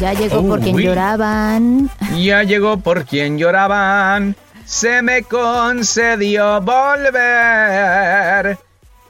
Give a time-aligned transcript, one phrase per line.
[0.00, 0.84] Ya llegó Oh, por quien uy.
[0.84, 1.90] lloraban.
[2.18, 4.36] Ya llegó por quien lloraban.
[4.64, 8.58] Se me concedió volver.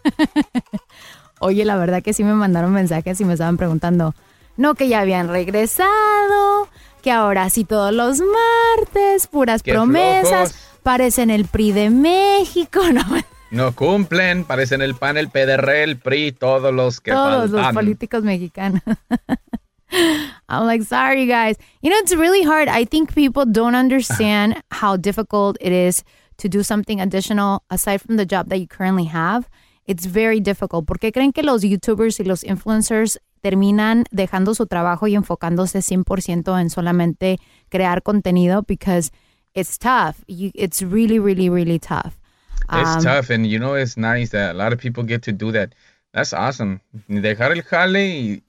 [1.40, 4.14] Oye, la verdad que sí me mandaron mensajes y me estaban preguntando,
[4.56, 6.68] no, que ya habían regresado,
[7.02, 10.78] que ahora sí todos los martes, puras Qué promesas, flojos.
[10.82, 13.02] parecen el PRI de México, no,
[13.50, 18.22] No cumplen, parecen el PAN, el PDR, el PRI, todos los que todos los políticos
[18.22, 18.82] mexicanos.
[20.48, 21.56] I'm like, sorry guys.
[21.82, 22.68] You know, it's really hard.
[22.68, 26.02] I think people don't understand how difficult it is
[26.38, 29.48] to do something additional aside from the job that you currently have.
[29.86, 30.86] It's very difficult.
[30.86, 35.78] ¿Por qué creen que los YouTubers y los influencers terminan dejando su trabajo y enfocándose
[35.78, 37.38] 100% en solamente
[37.70, 38.62] crear contenido?
[38.66, 39.12] Because
[39.54, 40.24] it's tough.
[40.26, 42.18] You, it's really, really, really tough.
[42.72, 45.32] It's Um, tough, and you know, it's nice that a lot of people get to
[45.32, 45.72] do that.
[46.12, 46.80] That's awesome.
[47.08, 48.42] Dejar el jale y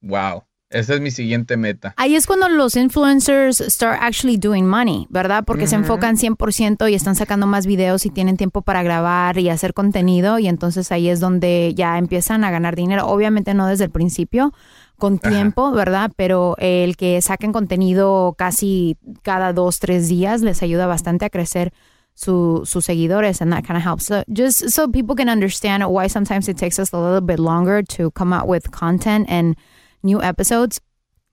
[0.00, 0.44] wow.
[0.74, 1.94] Esa es mi siguiente meta.
[1.96, 5.44] Ahí es cuando los influencers start actually doing money, ¿verdad?
[5.46, 9.50] Porque se enfocan 100% y están sacando más videos y tienen tiempo para grabar y
[9.50, 13.06] hacer contenido y entonces ahí es donde ya empiezan a ganar dinero.
[13.06, 14.52] Obviamente no desde el principio,
[14.98, 16.10] con tiempo, ¿verdad?
[16.16, 21.72] Pero el que saquen contenido casi cada dos, tres días les ayuda bastante a crecer
[22.14, 24.06] su, sus seguidores and that kind of helps.
[24.06, 27.82] So just so people can understand why sometimes it takes us a little bit longer
[27.96, 29.56] to come out with content and
[30.04, 30.80] new episodes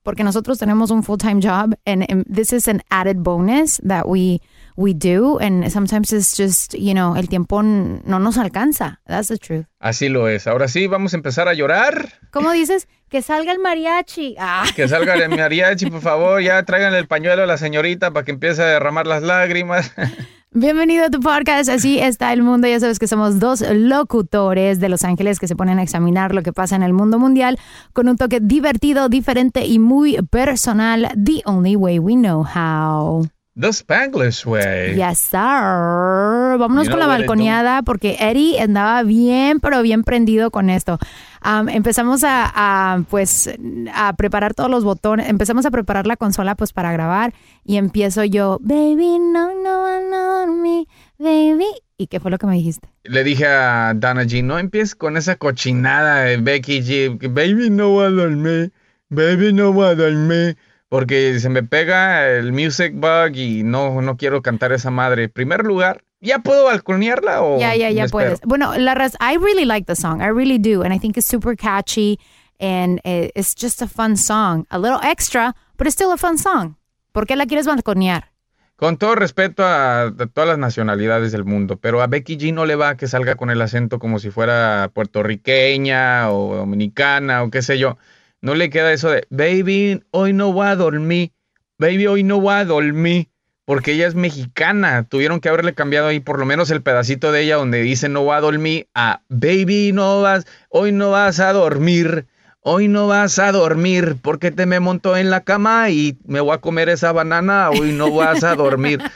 [0.03, 4.41] porque nosotros tenemos un full-time job and, and this is an added bonus that we
[4.75, 8.99] we do and sometimes it's just, you know, el tiempo no nos alcanza.
[9.05, 9.65] That's the truth.
[9.79, 10.47] Así lo es.
[10.47, 12.13] Ahora sí, vamos a empezar a llorar.
[12.31, 12.87] ¿Cómo dices?
[13.09, 14.35] Que salga el mariachi.
[14.39, 14.65] Ah.
[14.75, 16.41] Que salga el mariachi, por favor.
[16.41, 19.93] Ya traigan el pañuelo a la señorita para que empiece a derramar las lágrimas.
[20.53, 22.67] Bienvenido a tu podcast, así está el mundo.
[22.67, 26.43] Ya sabes que somos dos locutores de Los Ángeles que se ponen a examinar lo
[26.43, 27.57] que pasa en el mundo mundial
[27.93, 31.07] con un toque divertido, diferente y muy personal.
[31.15, 33.29] The only way we know how.
[33.57, 34.95] The Spanglish way.
[34.95, 36.57] Yes, sir.
[36.57, 40.99] Vámonos You con la balconeada porque Eddie andaba bien, pero bien prendido con esto.
[41.41, 43.49] Am, empezamos a, pues,
[43.93, 45.27] a preparar todos los botones.
[45.27, 47.33] Empezamos a preparar la consola, pues, para grabar.
[47.65, 50.85] Y empiezo yo, baby, no, no, no, me,
[51.17, 51.65] baby.
[51.97, 52.89] ¿Y qué fue lo que me dijiste?
[53.03, 57.89] Le dije a Dana G, no empieces con esa cochinada de Becky G, baby no
[57.89, 58.73] voy a dormir,
[59.09, 60.57] baby no voy a dormir,
[60.89, 65.29] porque se me pega el music bug y no, no quiero cantar esa madre.
[65.29, 68.39] Primer lugar, ¿ya puedo balconearla o Ya, ya, ya puedes.
[68.41, 70.21] Bueno, la raz I really like the song.
[70.21, 70.83] I really do.
[70.83, 72.19] And I think it's super catchy.
[72.59, 74.65] And it's just a fun song.
[74.69, 76.75] A little extra, but it's still a fun song.
[77.11, 78.31] ¿Por qué la quieres balconear?
[78.75, 82.65] Con todo respeto a, a todas las nacionalidades del mundo, pero a Becky G no
[82.65, 87.61] le va que salga con el acento como si fuera puertorriqueña o dominicana o qué
[87.61, 87.97] sé yo.
[88.41, 91.31] No le queda eso de, baby, hoy no voy a dormir,
[91.77, 93.29] baby, hoy no voy a dormir,
[93.71, 95.05] porque ella es mexicana.
[95.07, 98.21] Tuvieron que haberle cambiado ahí por lo menos el pedacito de ella donde dice no
[98.21, 102.25] voy a dormir a, baby, no vas, hoy no vas a dormir.
[102.59, 106.53] Hoy no vas a dormir porque te me monto en la cama y me voy
[106.53, 107.69] a comer esa banana.
[107.69, 108.99] Hoy no vas a dormir.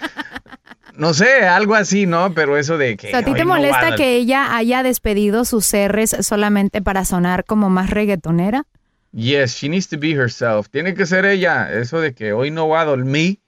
[0.97, 2.33] No sé, algo así, ¿no?
[2.33, 3.07] Pero eso de que.
[3.07, 7.03] O sea, ¿A ti te molesta va que ella haya despedido sus R's solamente para
[7.03, 8.63] sonar como más reggaetonera?
[9.11, 10.69] Yes, she needs to be herself.
[10.69, 11.69] Tiene que ser ella.
[11.73, 13.39] Eso de que hoy no va a dormir.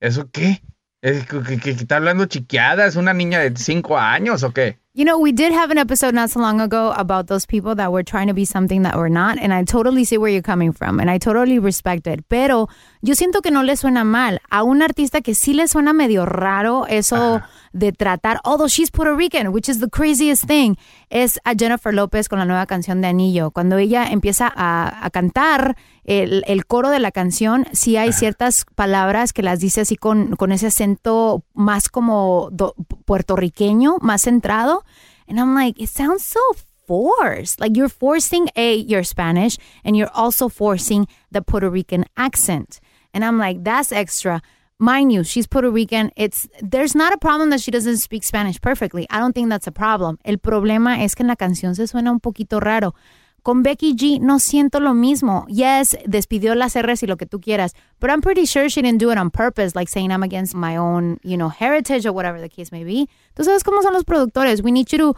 [0.00, 0.62] ¿Eso qué?
[1.02, 2.86] ¿Es que, que- que está hablando chiqueada?
[2.86, 4.80] ¿Es una niña de cinco años o qué?
[4.98, 7.92] You know, we did have an episode not so long ago about those people that
[7.92, 10.72] were trying to be something that were not, and I totally see where you're coming
[10.72, 12.24] from, and I totally respect it.
[12.30, 12.70] Pero
[13.02, 16.24] yo siento que no le suena mal a un artista que sí le suena medio
[16.24, 17.42] raro eso
[17.74, 20.76] de tratar, although she's Puerto Rican, which is the craziest thing,
[21.10, 23.50] es a Jennifer López con la nueva canción de Anillo.
[23.50, 28.64] Cuando ella empieza a, a cantar el, el coro de la canción, sí hay ciertas
[28.74, 34.84] palabras que las dice así con, con ese acento más como do- puertorriqueño, más centrado.
[35.28, 36.40] And I'm like, it sounds so
[36.86, 37.60] forced.
[37.60, 42.80] Like you're forcing A, your Spanish, and you're also forcing the Puerto Rican accent.
[43.12, 44.40] And I'm like, that's extra.
[44.78, 46.10] Mind you, she's Puerto Rican.
[46.16, 49.06] It's there's not a problem that she doesn't speak Spanish perfectly.
[49.08, 50.18] I don't think that's a problem.
[50.24, 52.94] El problema es que en la canción se suena un poquito raro.
[53.46, 55.46] Con Becky G no siento lo mismo.
[55.46, 59.00] Yes, despidió las R's y lo que tú quieras, but I'm pretty sure she didn't
[59.00, 62.40] do it on purpose, like saying I'm against my own, you know, heritage or whatever
[62.40, 63.08] the case may be.
[63.34, 64.64] Tú sabes cómo son los productores.
[64.64, 65.14] We need you to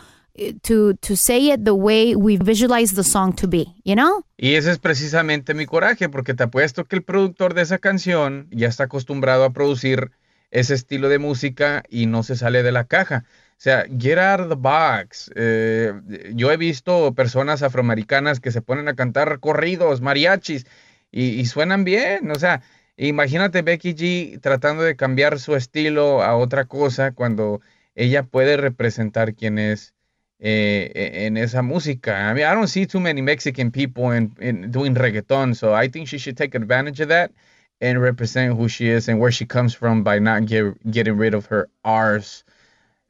[0.64, 4.22] to to say it the way we visualize the song to be, you know?
[4.36, 8.48] Y ese es precisamente mi coraje, porque te apuesto que el productor de esa canción
[8.50, 10.10] ya está acostumbrado a producir
[10.50, 13.25] ese estilo de música y no se sale de la caja.
[13.58, 15.32] O sea, get out of the box.
[15.34, 15.93] Eh,
[16.37, 20.64] yo he visto personas afroamericanas que se ponen a cantar corridos, mariachis,
[21.10, 22.31] y, suenan bien.
[22.31, 22.62] O sea,
[22.96, 27.60] imagínate Becky G tratando de cambiar su estilo a otra cosa cuando
[27.96, 29.93] ella puede representar quién es
[30.38, 32.31] eh, e- en esa música.
[32.31, 35.88] I mean, I don't see too many Mexican people in, in doing reggaeton, so I
[35.88, 37.32] think she should take advantage of that
[37.81, 41.34] and represent who she is and where she comes from by not get, getting rid
[41.34, 42.44] of her R's.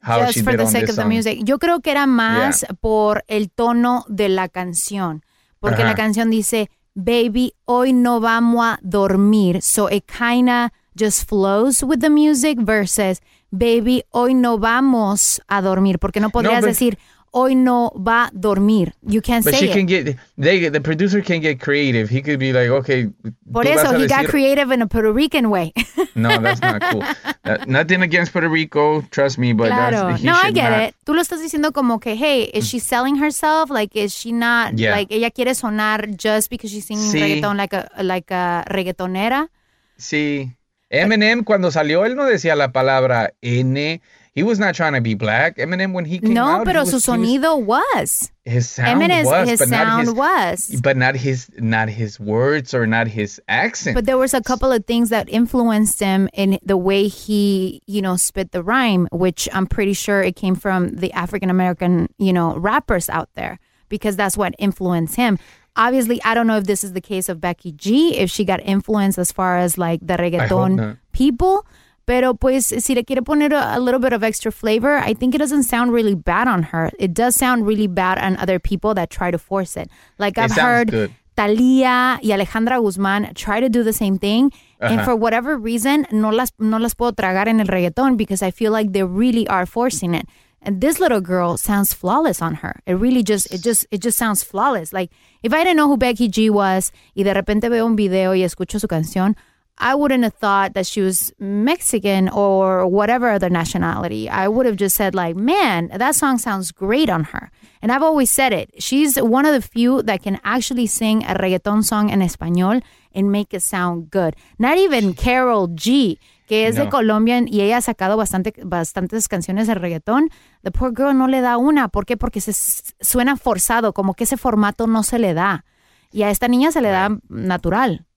[0.01, 1.09] How Just she for did the on sake this of the song.
[1.09, 1.39] music.
[1.43, 5.23] Yo creo que era más por el tono de la canción.
[5.59, 5.89] Porque Ajá.
[5.91, 9.61] la canción dice, baby, hoy no vamos a dormir.
[9.61, 15.99] So it kinda just flows with the music versus, baby, hoy no vamos a dormir.
[15.99, 16.97] Porque no podrías but- decir,
[17.31, 18.93] hoy no va a dormir.
[19.01, 19.73] You can't But say she it.
[19.73, 22.09] can get they the producer can get creative.
[22.09, 23.09] He could be like, okay,
[23.51, 25.73] Por eso, he got creative in a Puerto Rican way.
[26.15, 27.03] No, that's not cool.
[27.67, 30.09] Nothing against Puerto Rico, trust me, but Claro.
[30.09, 30.95] that's, he No, I get not- it.
[31.05, 33.69] Tú lo estás diciendo como que, hey, is she selling herself?
[33.71, 34.91] Like, is she not, Yeah.
[34.95, 37.19] like, ella quiere sonar just because she's singing Sí.
[37.19, 39.49] reggaeton like a, like a reggaetonera?
[39.97, 40.55] Sí.
[40.91, 44.01] Eminem cuando salió él no decía la palabra N.
[44.33, 45.57] He was not trying to be black.
[45.57, 48.31] Eminem when he came No, out, pero was- su he was- sonido was.
[48.45, 50.81] his sound Eminem's- was, his but not sound his, was.
[50.81, 53.95] but not his not his words or not his accent.
[53.95, 58.01] But there was a couple of things that influenced him in the way he, you
[58.01, 62.31] know, spit the rhyme, which I'm pretty sure it came from the African American, you
[62.31, 63.59] know, rappers out there
[63.89, 65.37] because that's what influenced him.
[65.75, 68.59] Obviously, I don't know if this is the case of Becky G, if she got
[68.63, 71.65] influenced as far as like the reggaeton people.
[72.09, 75.35] Pero pues si le quiere poner a, a little bit of extra flavor, I think
[75.35, 76.89] it doesn't sound really bad on her.
[76.97, 79.91] It does sound really bad on other people that try to force it.
[80.17, 81.11] Like I've sounds heard good.
[81.37, 84.51] Talía y Alejandra Guzmán try to do the same thing.
[84.79, 88.49] And for whatever reason, no las, no las puedo tragar en el reggaeton because I
[88.49, 90.27] feel like they really are forcing it.
[90.63, 92.81] And this little girl sounds flawless on her.
[92.87, 94.91] It really just, it just, it just sounds flawless.
[94.91, 95.11] Like
[95.43, 98.41] if I didn't know who Becky G was y de repente veo un video y
[98.41, 99.35] escucho su canción,
[99.79, 104.27] I wouldn't have thought that she was Mexican or whatever other nationality.
[104.29, 107.49] I would have just said like, "Man, that song sounds great on her."
[107.81, 108.71] And I've always said it.
[108.77, 112.83] She's one of the few that can actually sing a reggaeton song en español
[113.15, 114.35] and make it sound good.
[114.57, 116.89] Not even Carol G, que es de.
[116.89, 120.29] Colombia y ella ha sacado bastante, bastantes canciones de reggaetón.
[120.63, 121.87] The poor girl no le da una.
[121.87, 122.17] ¿Por qué?
[122.17, 122.51] Porque se
[122.99, 125.63] suena forzado, como que ese formato no se le da.
[126.11, 128.07] Y a esta niña se le da natural.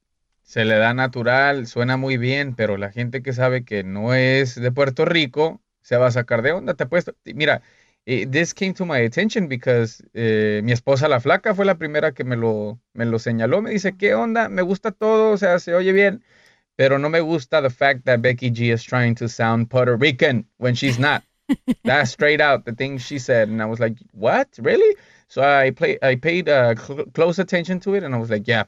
[0.52, 4.54] Se le da natural, suena muy bien, pero la gente que sabe que no es
[4.54, 6.74] de Puerto Rico se va a sacar de onda.
[6.74, 6.86] Te.
[7.32, 7.62] Mira,
[8.04, 12.12] eh, this came to my attention because eh, mi esposa la flaca fue la primera
[12.12, 13.62] que me lo, me lo señaló.
[13.62, 14.50] Me dice, ¿qué onda?
[14.50, 16.22] Me gusta todo, o sea, se oye bien,
[16.76, 20.46] pero no me gusta the fact that Becky G is trying to sound Puerto Rican
[20.58, 21.22] when she's not.
[21.84, 24.48] That's straight out the thing she said, and I was like, "What?
[24.58, 28.28] Really?" So I play, I paid uh, cl- close attention to it, and I was
[28.28, 28.64] like, "Yeah,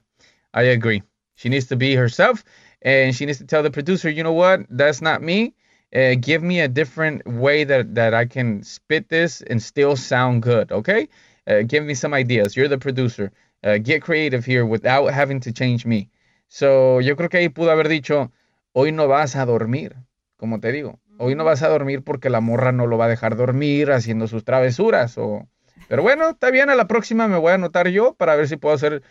[0.55, 1.03] I agree.
[1.35, 2.45] She needs to be herself,
[2.83, 4.67] and she needs to tell the producer, you know what?
[4.71, 5.55] That's not me.
[5.95, 10.43] Uh, give me a different way that that I can spit this and still sound
[10.43, 10.73] good.
[10.73, 11.09] Okay?
[11.47, 12.57] Uh, give me some ideas.
[12.57, 13.31] You're the producer.
[13.63, 16.11] Uh, get creative here without having to change me."
[16.49, 18.31] So yo creo que ahí pudo haber dicho,
[18.73, 19.97] hoy no vas a dormir,
[20.37, 21.01] como te digo.
[21.19, 24.27] Hoy no vas a dormir porque la morra no lo va a dejar dormir haciendo
[24.29, 25.17] sus travesuras.
[25.19, 25.49] O...
[25.89, 28.57] Pero bueno, está bien, a la próxima me voy a anotar yo para ver si
[28.57, 29.03] puedo hacer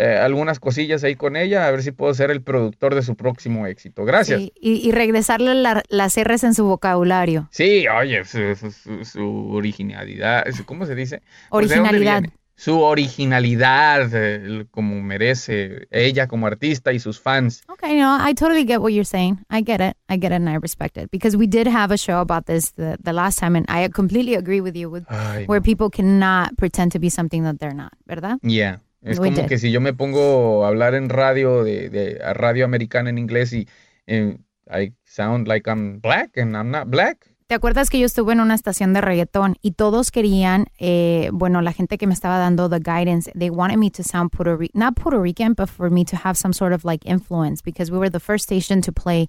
[0.00, 3.16] eh, algunas cosillas ahí con ella, a ver si puedo ser el productor de su
[3.16, 4.04] próximo éxito.
[4.04, 4.40] Gracias.
[4.40, 7.48] Sí, y, y regresarle la- las R's en su vocabulario.
[7.50, 11.20] Sí, oye, su, su- su- originalidad, ¿cómo se dice?
[11.50, 12.20] Pues, ¿de dónde Originalidad.
[12.22, 12.34] viene?
[12.54, 17.62] Su originalidad, eh, como merece ella como artista y sus fans.
[17.68, 19.38] Okay, no, I totally get what you're saying.
[19.50, 19.96] I get it.
[20.08, 21.08] I get it and I respect it.
[21.10, 24.34] Because we did have a show about this the, the last time and I completely
[24.34, 25.64] agree with you with Ay, where no.
[25.64, 28.38] people cannot pretend to be something that they're not, ¿verdad?
[28.42, 28.78] Yeah.
[29.02, 29.48] Es We como did.
[29.48, 33.18] que si yo me pongo a hablar en radio, de, de a radio americana en
[33.18, 33.68] inglés y
[34.06, 34.38] eh,
[34.70, 37.32] I sound like I'm black and I'm not black.
[37.46, 41.62] ¿Te acuerdas que yo estuve en una estación de reggaetón y todos querían, eh, bueno,
[41.62, 44.78] la gente que me estaba dando the guidance, they wanted me to sound Puerto Rican,
[44.78, 47.96] not Puerto Rican, but for me to have some sort of like influence because we
[47.96, 49.28] were the first station to play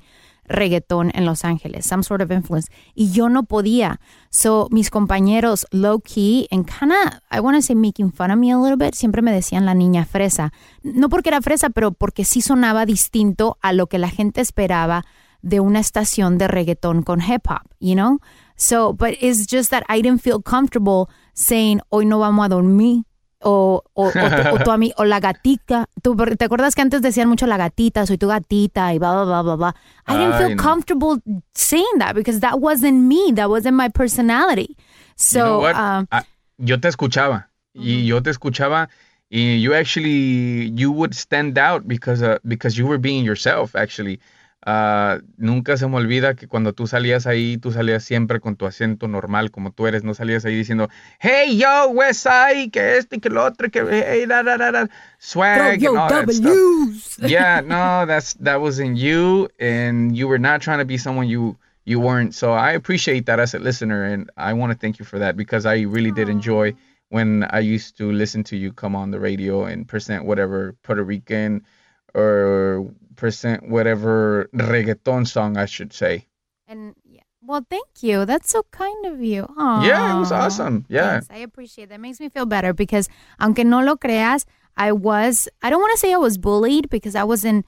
[0.50, 2.70] reggaetón en Los Ángeles, some sort of influence.
[2.96, 4.02] Y yo no podía.
[4.30, 8.38] So, mis compañeros low key and kind of, I want to say making fun of
[8.38, 10.52] me a little bit, siempre me decían la niña fresa.
[10.84, 15.06] No porque era fresa, pero porque sí sonaba distinto a lo que la gente esperaba
[15.42, 18.20] de una estación de reggaetón con hip hop, you know?
[18.56, 23.04] So, but it's just that I didn't feel comfortable saying, hoy no vamos a dormir.
[23.42, 25.88] O, o, o, tu- o tu ami- o la gatica.
[26.02, 29.24] Tú, ¿Te acuerdas que antes decían mucho la gatita, soy tu gatita y bla, bla,
[29.26, 29.76] bla, bla, bla?
[30.08, 30.62] I didn't Ay, feel no.
[30.64, 31.22] comfortable
[31.54, 33.32] saying that because that wasn't me.
[33.34, 34.76] That wasn't my personality.
[35.16, 36.24] So, You know um, Ah,
[36.58, 38.90] yo te escuchaba y yo te escuchaba
[39.30, 44.20] y you actually you would stand out because uh, because you were being yourself actually.
[44.66, 48.66] Ah, nunca se me olvida que cuando tú salías ahí, tú salías siempre con tu
[48.66, 50.90] acento normal, como tú eres, no salías ahí diciendo,
[51.20, 54.72] hey, yo, West Side, que este y que lo otro, que hey, da, da, da,
[54.72, 57.20] da, swag and all that stuff.
[57.30, 61.56] yeah, no, that's that wasn't you, and you were not trying to be someone you
[61.86, 62.36] you weren't.
[62.36, 65.38] So I appreciate that as a listener, and I want to thank you for that
[65.38, 66.76] because I really did enjoy
[67.10, 71.04] when I used to listen to you come on the radio and present whatever Puerto
[71.04, 71.64] Rican
[72.14, 76.26] or present whatever reggaeton song I should say.
[76.68, 77.22] and yeah.
[77.42, 78.26] Well, thank you.
[78.26, 79.48] That's so kind of you.
[79.58, 80.86] Yeah, it was awesome.
[80.88, 81.12] Yeah.
[81.22, 81.28] Thanks.
[81.32, 82.00] I appreciate that.
[82.00, 84.46] Makes me feel better because aunque no lo creas,
[84.78, 87.66] I was I don't want to say I was bullied because I wasn't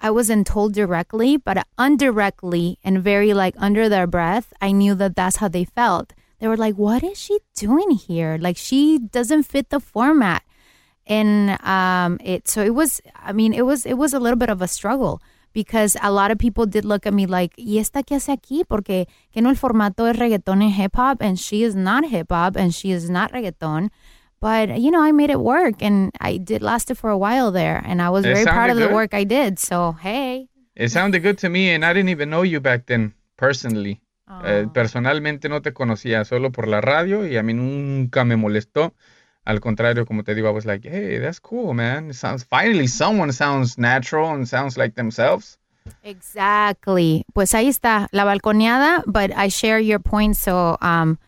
[0.00, 5.16] I wasn't told directly, but indirectly and very like under their breath, I knew that
[5.16, 6.12] that's how they felt.
[6.40, 8.36] They were like, "What is she doing here?
[8.38, 10.42] Like she doesn't fit the format."
[11.06, 14.50] And um it so it was I mean, it was it was a little bit
[14.50, 15.20] of a struggle
[15.52, 18.64] because a lot of people did look at me like, ¿y esta qué hace aquí?
[18.66, 22.30] Porque que no el formato es reggaeton and hip hop, and she is not hip
[22.30, 23.90] hop and she is not reggaeton.
[24.40, 27.52] But you know, I made it work, and I did last it for a while
[27.52, 29.58] there, and I was It very proud of the work I did.
[29.58, 33.14] So hey, It sounded good to me, and I didn't even know you back then
[33.36, 34.00] personally.
[34.44, 38.94] Eh, personalmente no te conocía, solo por la radio, y a mí nunca me molestó.
[39.44, 42.10] Al contrario, como te digo, I was like, hey, that's cool, man.
[42.10, 45.58] It sounds finally someone sounds natural and sounds like themselves.
[46.04, 47.24] exactly.
[47.34, 50.36] Pues ahí está la balconeada, but I share your point.
[50.36, 51.18] So um,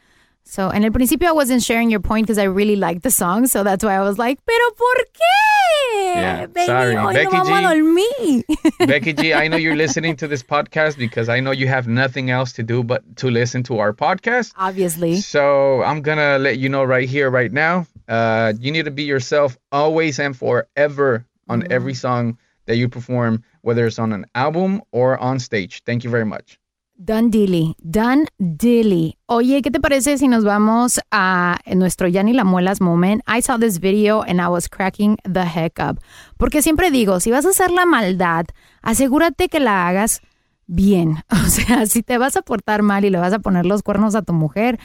[0.45, 3.47] so en el principio I wasn't sharing your point because I really liked the song,
[3.47, 6.15] so that's why I was like, pero ¿por qué?
[6.15, 6.95] Yeah, Baby, sorry.
[6.97, 8.45] hoy Becky no vamos a G.
[8.87, 12.31] Becky G, I know you're listening to this podcast because I know you have nothing
[12.31, 14.53] else to do but to listen to our podcast.
[14.57, 15.17] Obviously.
[15.21, 17.87] So I'm gonna let you know right here, right now.
[18.09, 23.43] Uh, you need to be yourself always and forever on every song that you perform,
[23.63, 25.83] whether it's on an album or on stage.
[25.85, 26.59] Thank you very much.
[26.97, 29.19] Done Dilly, Done Dilly.
[29.27, 33.21] Oye, ¿qué te parece si nos vamos a nuestro Yani La Muelas moment?
[33.27, 35.99] I saw this video and I was cracking the heck up.
[36.39, 38.47] Porque siempre digo, si vas a hacer la maldad,
[38.81, 40.21] asegúrate que la hagas
[40.69, 41.25] bien.
[41.33, 44.15] O sea, si te vas a portar mal y le vas a poner los cuernos
[44.15, 44.79] a tu mujer,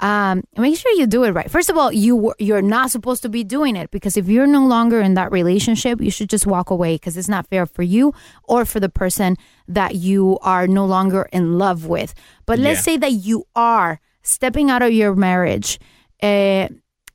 [0.00, 1.50] um, make sure you do it right.
[1.50, 4.66] First of all, you you're not supposed to be doing it because if you're no
[4.66, 8.12] longer in that relationship, you should just walk away because it's not fair for you
[8.44, 9.36] or for the person
[9.68, 12.14] that you are no longer in love with.
[12.46, 12.92] But let's Yeah.
[12.92, 15.78] say that you are stepping out of your marriage.
[16.22, 16.68] Uh,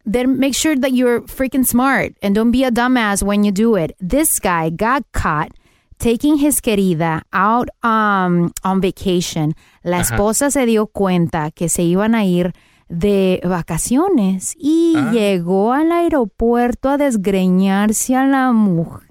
[0.04, 3.76] then make sure that you're freaking smart and don't be a dumbass when you do
[3.76, 3.96] it.
[4.00, 5.52] This guy got caught
[6.00, 9.54] taking his querida out um, on vacation.
[9.84, 10.16] La Ajá.
[10.16, 12.52] esposa se dio cuenta que se iban a ir
[12.92, 15.10] de vacaciones y Ah.
[15.12, 19.08] llegó al aeropuerto a desgreñarse a la mujer.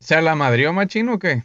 [0.00, 1.44] ¿Se la madrió machino o qué?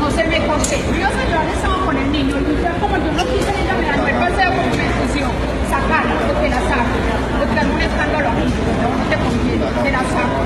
[0.00, 0.76] No se me cose.
[0.76, 3.96] Yo señor estaba con el niño y yo como yo no quise ni la mirada,
[3.96, 5.26] no paseo porque me ensució.
[5.70, 6.96] Sacarla, porque la saco.
[7.38, 8.30] Porque es un escándalo.
[8.32, 10.38] No te conviene, te la saco.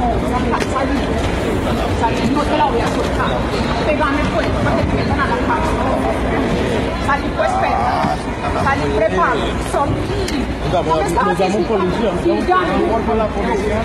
[0.00, 0.06] No,
[0.72, 0.98] salí.
[2.00, 3.30] Salí, no te la voy a soltar.
[3.86, 5.70] Pegame pues, para que te metan a la casa.
[7.06, 8.16] Salí pues, perra.
[8.64, 9.40] Salí preparado.
[9.72, 10.40] Solí.
[10.72, 12.12] ¿Dónde estaba policía.
[12.22, 12.60] Sí, ya.
[13.16, 13.82] la policía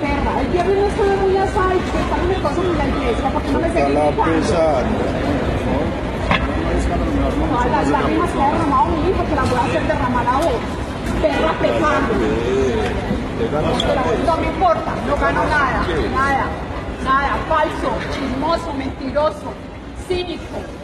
[0.00, 3.58] Perra, el viernes no estuve muy asada y en cosas en la iglesia, porque no
[3.58, 3.94] me seguí
[7.50, 10.36] Todas las lágrimas que ha derramado mi hijo, te las voy a hacer derramar a
[10.36, 10.60] vos.
[11.20, 12.14] Perra pecando.
[14.26, 15.82] No me importa, no gano nada,
[16.14, 16.46] nada,
[17.04, 19.52] nada, falso, chismoso, mentiroso,
[20.06, 20.77] cínico.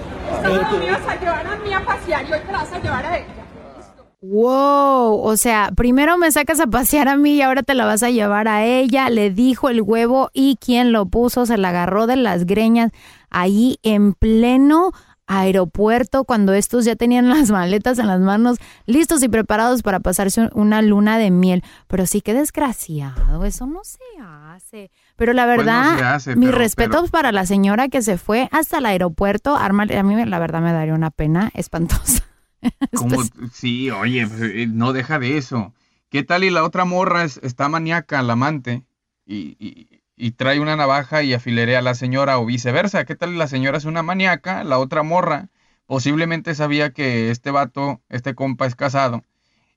[0.85, 3.19] Ibas a llevar a mí a pasear y hoy te la vas a llevar a
[3.19, 3.45] ella.
[4.27, 8.03] Wow, o sea, primero me sacas a pasear a mí y ahora te la vas
[8.03, 9.11] a llevar a ella.
[9.11, 12.91] Le dijo el huevo y quien lo puso se la agarró de las greñas
[13.29, 14.93] ahí en pleno
[15.27, 20.49] aeropuerto cuando estos ya tenían las maletas en las manos listos y preparados para pasarse
[20.55, 21.63] una luna de miel.
[21.87, 24.91] Pero sí que desgraciado, eso no se hace.
[25.17, 28.19] Pero la Pues no verdad, hace, mis pero- respetos pero- para la señora que se
[28.19, 29.57] fue hasta el aeropuerto.
[29.57, 32.25] Arma, a mí la verdad me daría una pena espantosa.
[32.93, 35.73] Como, sí, oye, pues, eh, no deja de eso.
[36.09, 38.85] ¿Qué tal y la otra morra es- está maníaca, la amante,
[39.27, 43.05] y, y- y trae una navaja y afilerea a la señora o viceversa?
[43.05, 45.49] ¿Qué tal y la señora es una maníaca, la otra morra
[45.87, 49.23] posiblemente sabía que este vato, este compa es casado?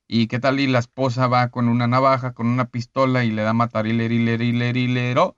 [0.10, 3.44] ¿Y qué tal y la esposa va con una navaja, con una pistola y le
[3.44, 5.37] da matar y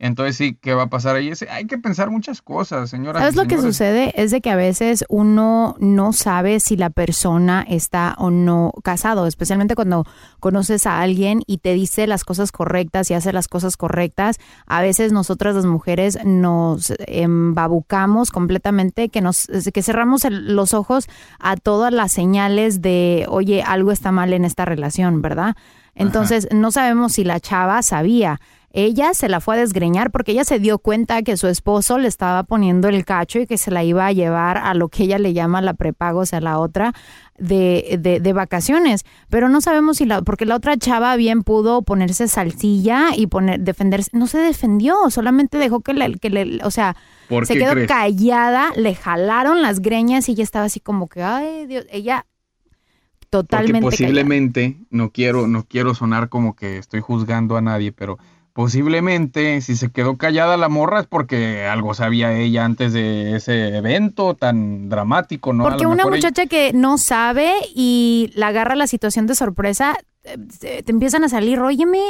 [0.00, 1.32] Entonces sí, ¿qué va a pasar ahí?
[1.50, 3.18] Hay que pensar muchas cosas, señora.
[3.18, 4.12] ¿Sabes lo que sucede?
[4.14, 9.26] Es de que a veces uno no sabe si la persona está o no casado,
[9.26, 10.04] especialmente cuando
[10.38, 14.36] conoces a alguien y te dice las cosas correctas y hace las cosas correctas.
[14.66, 21.08] A veces nosotras las mujeres nos embabucamos completamente, que nos que cerramos el- los ojos
[21.40, 25.56] a todas las señales de, oye, algo está mal en esta relación, ¿verdad?
[25.94, 28.40] Entonces, no sabemos si la chava sabía.
[28.80, 32.06] Ella se la fue a desgreñar porque ella se dio cuenta que su esposo le
[32.06, 35.18] estaba poniendo el cacho y que se la iba a llevar a lo que ella
[35.18, 36.92] le llama la prepago, o sea, la otra
[37.38, 39.04] de, de, de vacaciones.
[39.30, 43.58] Pero no sabemos si la, porque la otra chava bien pudo ponerse salsilla y poner,
[43.58, 44.10] defenderse.
[44.16, 46.94] No se defendió, solamente dejó que le, que le o sea,
[47.26, 47.88] ¿Por se quedó crees?
[47.88, 52.26] callada, le jalaron las greñas y ella estaba así como que, ay Dios, ella
[53.30, 54.30] totalmente Porque callada.
[54.30, 58.18] posiblemente, no quiero, no quiero sonar como que estoy juzgando a nadie, pero
[58.58, 63.76] posiblemente si se quedó callada la morra es porque algo sabía ella antes de ese
[63.76, 65.62] evento tan dramático, ¿no?
[65.62, 69.94] Porque una ella- muchacha que no sabe y la agarra la situación de sorpresa,
[70.24, 72.00] eh, te te empiezan a salir, óyeme,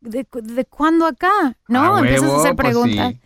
[0.00, 1.32] ¿de, de cuándo acá?
[1.66, 1.98] ¿No?
[1.98, 3.12] Empiezas a hacer pues preguntas.
[3.14, 3.20] sí.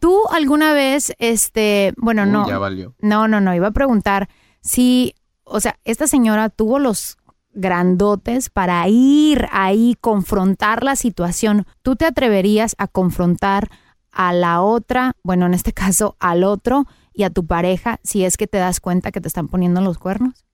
[0.00, 2.94] ¿Tú alguna vez, este, bueno, Uy, no, ya valió.
[3.00, 4.28] no, no, no, iba a preguntar
[4.60, 7.16] si, o sea, esta señora tuvo los
[7.54, 11.66] grandotes para ir ahí, confrontar la situación.
[11.82, 13.68] ¿Tú te atreverías a confrontar
[14.10, 18.36] a la otra, bueno, en este caso al otro y a tu pareja si es
[18.36, 20.46] que te das cuenta que te están poniendo los cuernos?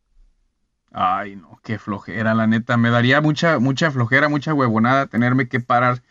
[0.93, 2.77] Ay, no, qué flojera, la neta.
[2.77, 6.03] Me daría mucha, mucha flojera, mucha huevonada tenerme que parar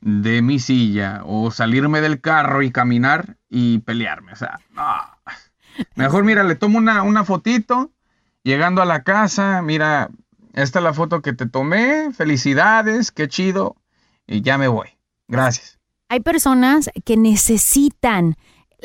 [0.00, 4.32] de mi silla o salirme del carro y caminar y pelearme.
[4.32, 4.84] O sea, no.
[5.94, 7.90] Mejor, mira, le tomo una, una fotito
[8.42, 9.60] llegando a la casa.
[9.62, 10.10] Mira,
[10.54, 12.12] esta es la foto que te tomé.
[12.12, 13.76] Felicidades, qué chido.
[14.26, 14.88] Y ya me voy.
[15.28, 15.78] Gracias.
[16.08, 18.36] Hay personas que necesitan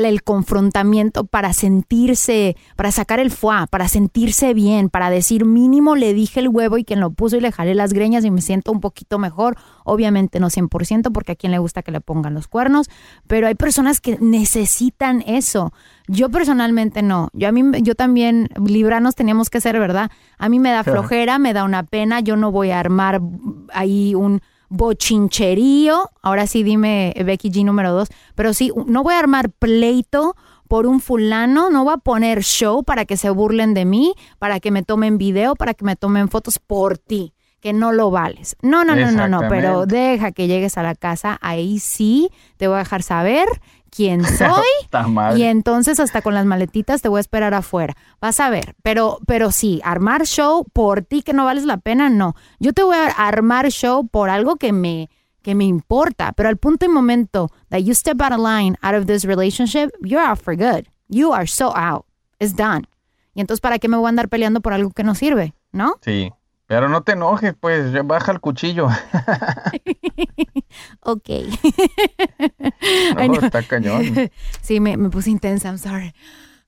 [0.07, 6.13] el confrontamiento para sentirse, para sacar el foie, para sentirse bien, para decir mínimo le
[6.13, 8.71] dije el huevo y quien lo puso y le jalé las greñas y me siento
[8.71, 9.57] un poquito mejor.
[9.83, 12.89] Obviamente no 100% porque a quien le gusta que le pongan los cuernos,
[13.27, 15.73] pero hay personas que necesitan eso.
[16.07, 17.29] Yo personalmente no.
[17.33, 20.11] Yo a mí yo también libranos teníamos que ser, ¿verdad?
[20.37, 23.21] A mí me da flojera, me da una pena, yo no voy a armar
[23.73, 26.09] ahí un bochincherío.
[26.21, 28.09] Ahora sí, dime Becky G número dos.
[28.35, 30.35] Pero sí, no voy a armar pleito
[30.69, 34.59] por un fulano, no voy a poner show para que se burlen de mí, para
[34.59, 38.55] que me tomen video, para que me tomen fotos por ti, que no lo vales.
[38.61, 42.67] No, no, no, no, no, pero deja que llegues a la casa, ahí sí te
[42.67, 43.47] voy a dejar saber
[43.89, 47.95] quién soy y entonces hasta con las maletitas te voy a esperar afuera.
[48.21, 52.09] Vas a ver, pero pero sí, armar show por ti que no vales la pena,
[52.09, 52.35] no.
[52.59, 55.09] Yo te voy a armar show por algo que me
[55.41, 58.95] que me importa, pero al punto y momento that you step out of line out
[58.95, 60.87] of this relationship, you're out for good.
[61.07, 62.05] You are so out.
[62.39, 62.87] It's done.
[63.33, 65.53] Y entonces, ¿para qué me voy a andar peleando por algo que no sirve?
[65.71, 65.95] ¿No?
[66.01, 66.31] Sí.
[66.67, 68.89] Pero no te enojes, pues, baja el cuchillo.
[71.01, 71.29] ok.
[73.15, 74.29] no, está cañón.
[74.61, 76.13] Sí, me, me puse intensa, I'm sorry.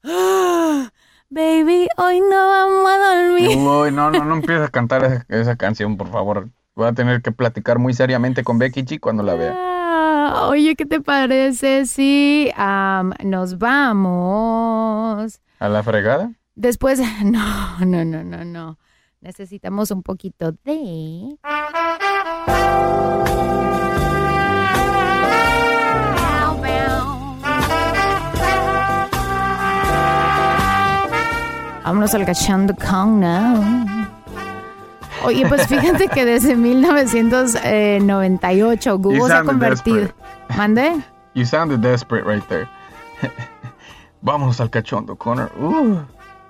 [1.30, 3.50] Baby, hoy no vamos a dormir.
[3.50, 3.56] Uy,
[3.92, 6.50] no, no, no empieces a cantar esa, esa, canción, por favor.
[6.76, 9.54] Voy a tener que platicar muy seriamente con Becky G cuando la vea.
[9.56, 15.42] Ah, oye, ¿qué te parece si um, nos vamos?
[15.60, 16.32] ¿A la fregada?
[16.56, 18.78] Después, no, no, no, no, no.
[19.22, 21.38] Necesitamos un poquito de...
[31.92, 33.62] Vámonos al cachando con now.
[35.26, 40.08] Oye, pues fíjate que desde 1998 Google se ha convertido.
[40.56, 41.04] ¿Mande?
[41.34, 42.70] You sounded desperate right there.
[44.22, 45.52] Vámonos al cachondo, Connor.
[45.60, 45.98] Uh.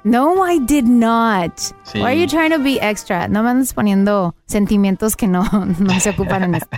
[0.04, 1.60] No, I did not.
[1.96, 3.28] Why are you trying to be extra?
[3.28, 5.44] No me andes poniendo sentimientos que no,
[5.80, 6.78] no se ocupan en este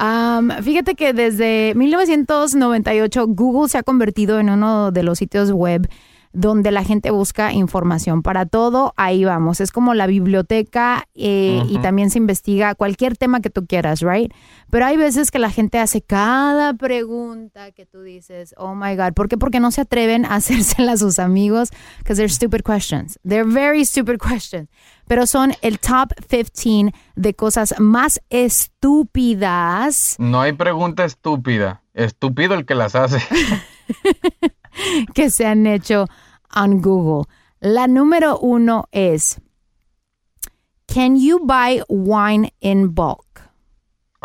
[0.00, 5.86] um, fíjate que desde 1998 Google se ha convertido en uno de los sitios web
[6.34, 8.22] donde la gente busca información.
[8.22, 9.60] Para todo, ahí vamos.
[9.60, 14.32] Es como la biblioteca eh, y también se investiga cualquier tema que tú quieras, right?
[14.70, 19.14] Pero hay veces que la gente hace cada pregunta que tú dices, oh my God,
[19.14, 19.38] ¿por qué?
[19.38, 23.18] Porque no se atreven a hacérselas a sus amigos, because they're stupid questions.
[23.26, 24.68] They're very stupid questions.
[25.06, 30.16] Pero son el top 15 de cosas más estúpidas.
[30.18, 31.82] No hay pregunta estúpida.
[31.92, 33.18] Estúpido el que las hace.
[35.14, 36.06] que se han hecho
[36.54, 37.28] en Google.
[37.60, 39.40] La número uno es,
[40.86, 43.24] can you buy wine in bulk?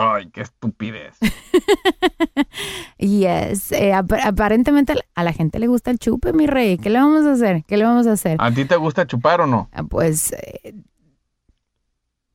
[0.01, 1.17] Ay, qué estupidez.
[2.97, 6.77] yes, eh, aparentemente a la gente le gusta el chupe, mi rey.
[6.77, 7.65] ¿Qué le vamos a hacer?
[7.65, 8.37] ¿Qué le vamos a hacer?
[8.39, 9.69] ¿A ti te gusta chupar o no?
[9.73, 10.73] Ah, pues, eh,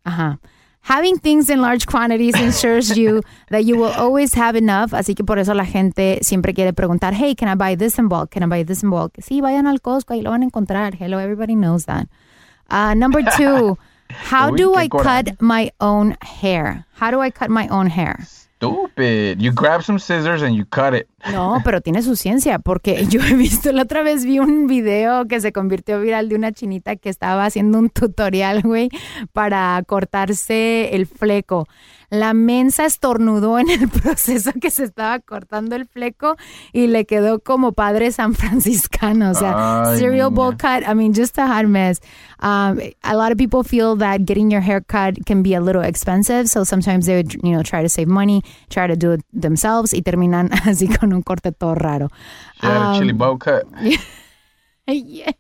[0.05, 0.41] ajá.
[0.85, 4.93] Having things in large quantities ensures you that you will always have enough.
[4.93, 8.09] Así que por eso la gente siempre quiere preguntar, hey, can I buy this in
[8.09, 8.33] bulk?
[8.33, 9.15] Can I buy this in bulk?
[9.15, 10.95] Sí, vayan al Costco, ahí lo van a encontrar.
[10.95, 12.07] Hello, everybody knows that.
[12.69, 13.79] Uh, number two,
[14.11, 16.85] how do I cut my own hair?
[16.93, 18.21] How do I cut my own hair?
[18.27, 19.41] Stupid.
[19.41, 21.09] You grab some scissors and you cut it.
[21.33, 25.27] No, pero tiene su ciencia, porque yo he visto, la otra vez vi un video
[25.27, 28.89] que se convirtió viral de una chinita que estaba haciendo un tutorial, güey,
[29.33, 31.67] para cortarse el fleco.
[32.11, 36.37] La mensa estornudó en el proceso que se estaba cortando el fleco
[36.73, 39.31] y le quedó como padre san franciscano.
[39.31, 40.87] O sea, serial bowl cut.
[40.87, 42.01] I mean, just a hot mess.
[42.41, 45.83] Um, a lot of people feel that getting your hair cut can be a little
[45.83, 49.23] expensive, so sometimes they would, you know, try to save money, try to do it
[49.33, 52.11] themselves y terminan así con un corte todo raro.
[52.63, 53.65] Um, chili bowl cut.
[54.87, 55.35] yes.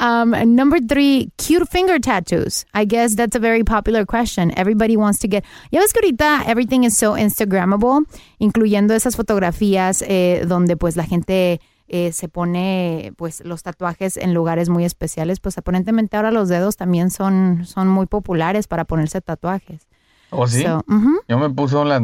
[0.00, 2.64] Um, number three, cute finger tattoos.
[2.72, 4.52] I guess that's a very popular question.
[4.56, 5.44] Everybody wants to get.
[5.72, 8.04] Ya ves que ahorita everything is so Instagrammable,
[8.38, 14.34] incluyendo esas fotografías eh, donde pues la gente eh, se pone pues los tatuajes en
[14.34, 15.40] lugares muy especiales.
[15.40, 19.88] Pues aparentemente ahora los dedos también son, son muy populares para ponerse tatuajes.
[20.30, 20.62] ¿Oh, sí?
[20.62, 22.02] Yo me puse las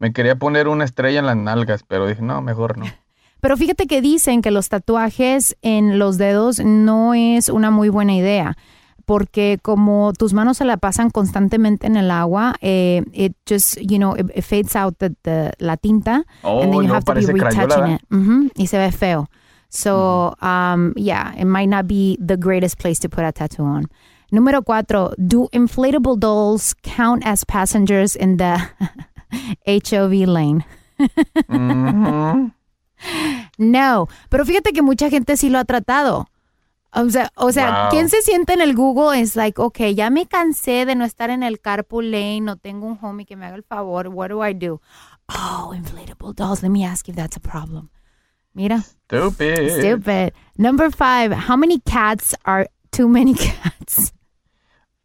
[0.00, 2.86] me quería poner una estrella en las nalgas, pero dije, no, mejor no.
[3.40, 8.14] Pero fíjate que dicen que los tatuajes en los dedos no es una muy buena
[8.14, 8.58] idea
[9.06, 13.96] porque como tus manos se la pasan constantemente en el agua, eh, it just, you
[13.96, 17.26] know, it, fades out the, la tinta oh, and then you no, have to be
[17.26, 18.52] retouching it.
[18.56, 19.28] y se ve feo.
[19.68, 23.86] So, um, yeah, it might not be the greatest place to put a tattoo on.
[24.30, 28.62] Número cuatro, do inflatable dolls count as passengers in the
[29.66, 30.66] HOV lane?
[33.58, 36.28] No, pero fíjate que mucha gente sí lo ha tratado.
[36.92, 37.90] O sea, o sea, Wow.
[37.90, 39.20] ¿quién se siente en el Google?
[39.20, 42.86] Es like, okay, ya me cansé de no estar en el carpool lane, no tengo
[42.86, 44.08] un homie que me haga el favor.
[44.08, 44.80] What do I do?
[45.28, 46.62] Oh, inflatable dolls.
[46.62, 47.90] Let me ask if that's a problem.
[48.54, 49.70] Mira, Stupid.
[49.78, 50.32] stupid.
[50.58, 54.12] Number five, how many cats are too many cats?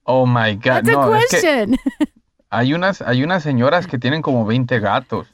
[0.08, 0.86] Oh my God.
[0.86, 1.78] That's a no, es que question.
[2.56, 5.28] hay unas, hay unas señoras que tienen como 20 gatos.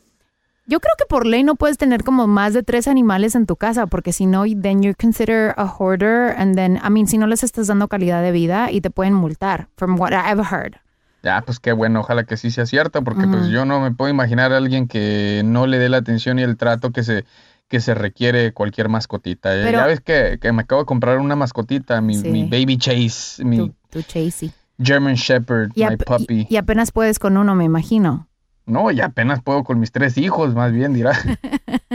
[0.67, 3.55] Yo creo que por ley no puedes tener como más de tres animales en tu
[3.55, 7.27] casa, porque si no, then you're considered a hoarder, and then, I mean, si no
[7.27, 10.75] les estás dando calidad de vida y te pueden multar, from what I've heard.
[11.23, 14.09] Ya, pues qué bueno, ojalá que sí sea cierto, porque pues yo no me puedo
[14.09, 17.25] imaginar a alguien que no le dé la atención y el trato que se,
[17.67, 19.55] que se requiere cualquier mascotita.
[19.55, 22.29] Eh, Pero- ya ves que, que me acabo de comprar una mascotita, mi, Sí.
[22.29, 24.51] mi baby Chase, mi Tu, tu Chasey.
[24.83, 26.41] German Shepherd, Y, my puppy.
[26.41, 28.27] y- y apenas puedes con uno, me imagino.
[28.65, 31.11] No, ya apenas puedo con mis tres hijos, más bien dirá.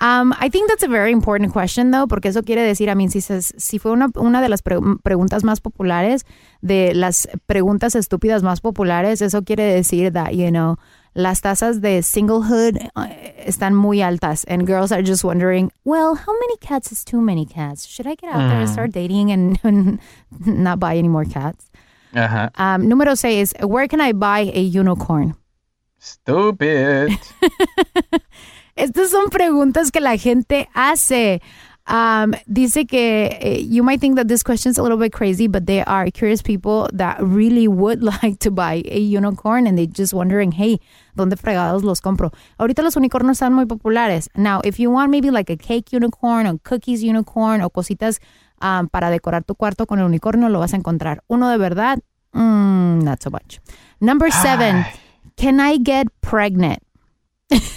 [0.00, 3.10] Um, I think that's a very important question, though, porque eso quiere decir, I mean,
[3.10, 6.26] si, se- si fue una, una de las pre- preguntas más populares,
[6.60, 10.76] de las preguntas estúpidas más populares, eso quiere decir that, you know,
[11.14, 16.32] las tasas de singlehood eh, están muy altas, and girls are just wondering, well, how
[16.40, 17.86] many cats is too many cats?
[17.86, 18.72] Should I get out there and Mm.
[18.72, 20.00] start dating and, and
[20.44, 21.70] not buy any more cats?
[22.14, 22.52] Ajá.
[22.56, 25.34] Um, número seis, where can I buy a unicorn?
[25.98, 27.18] Stupid.
[28.76, 31.40] Estas son preguntas que la gente hace.
[31.86, 35.46] Um, dice que eh, you might think that this question is a little bit crazy,
[35.48, 39.86] but they are curious people that really would like to buy a unicorn and they're
[39.86, 40.80] just wondering, hey,
[41.16, 42.32] ¿dónde fregados los compro?
[42.58, 44.28] Ahorita los unicornios están muy populares.
[44.34, 48.18] Now, if you want maybe like a cake unicorn or cookies unicorn o cositas
[48.60, 51.22] um, para decorar tu cuarto con el unicornio, lo vas a encontrar.
[51.28, 51.98] Uno de verdad,
[52.32, 53.60] mm, not so much.
[54.00, 54.84] Number seven,
[55.36, 56.82] can I get pregnant?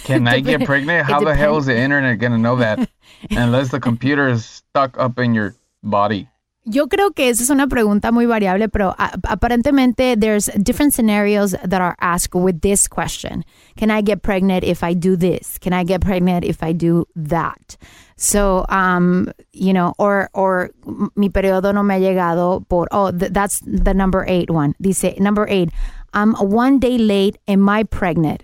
[0.04, 1.06] Can I get pregnant?
[1.10, 2.88] How the hell is the internet gonna know that?
[3.30, 6.28] Unless the computer is stuck up in your body.
[6.70, 11.80] Yo creo que esa es una pregunta muy variable, pero aparentemente there's different scenarios that
[11.80, 13.42] are asked with this question.
[13.76, 15.58] Can I get pregnant if I do this?
[15.58, 17.78] Can I get pregnant if I do that?
[18.18, 20.70] So, um, you know, or or
[21.14, 24.74] mi periodo no me ha llegado por oh, th- that's the number eight one.
[24.82, 25.70] Dice number eight.
[26.12, 27.38] I'm one day late.
[27.46, 28.42] Am I pregnant?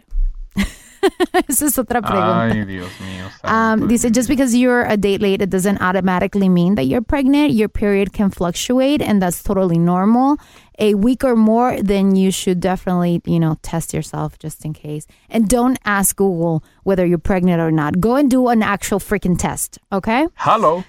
[1.49, 2.51] Esa es otra pregunta.
[2.53, 3.31] Ay, Dios mío.
[3.45, 7.53] Um, dice, just because you're a date late, it doesn't automatically mean that you're pregnant.
[7.53, 10.37] Your period can fluctuate, and that's totally normal.
[10.79, 15.07] A week or more, then you should definitely, you know, test yourself just in case.
[15.31, 18.01] And don't ask Google whether you're pregnant or not.
[18.01, 20.27] Go and do an actual freaking test, okay?
[20.37, 20.83] Hello.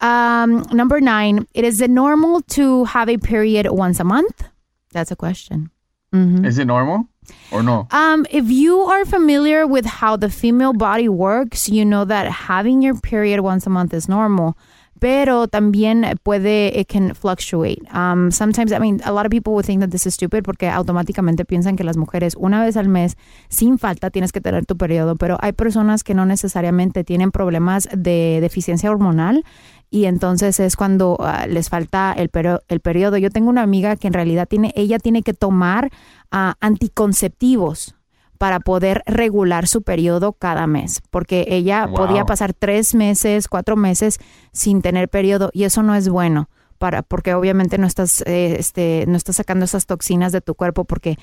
[0.00, 4.44] Um, number nine, it is it normal to have a period once a month?
[4.92, 5.70] That's a question.
[6.14, 6.46] Mhm.
[6.46, 7.06] Is it normal
[7.50, 7.86] or no?
[7.90, 12.82] Um, if you are familiar with how the female body works, you know that having
[12.82, 14.56] your period once a month is normal.
[15.00, 17.80] Pero también puede, it can fluctuate.
[17.94, 20.68] Um, sometimes, I mean, a lot of people would think that this is stupid porque
[20.68, 23.16] automáticamente piensan que las mujeres una vez al mes,
[23.48, 25.14] sin falta, tienes que tener tu periodo.
[25.14, 29.44] Pero hay personas que no necesariamente tienen problemas de deficiencia hormonal
[29.90, 33.16] y entonces es cuando ah, les falta el, pero- el periodo.
[33.16, 35.90] Yo tengo una amiga que en realidad tiene, ella tiene que tomar
[36.30, 37.94] ah, anticonceptivos
[38.38, 41.94] para poder regular su periodo cada mes, porque ella Wow.
[41.96, 44.18] podía pasar tres meses, cuatro meses
[44.52, 46.48] sin tener periodo y eso no es bueno.
[46.78, 50.84] Para, porque obviamente no estás eh, este no estás sacando esas toxinas de tu cuerpo
[50.84, 51.16] porque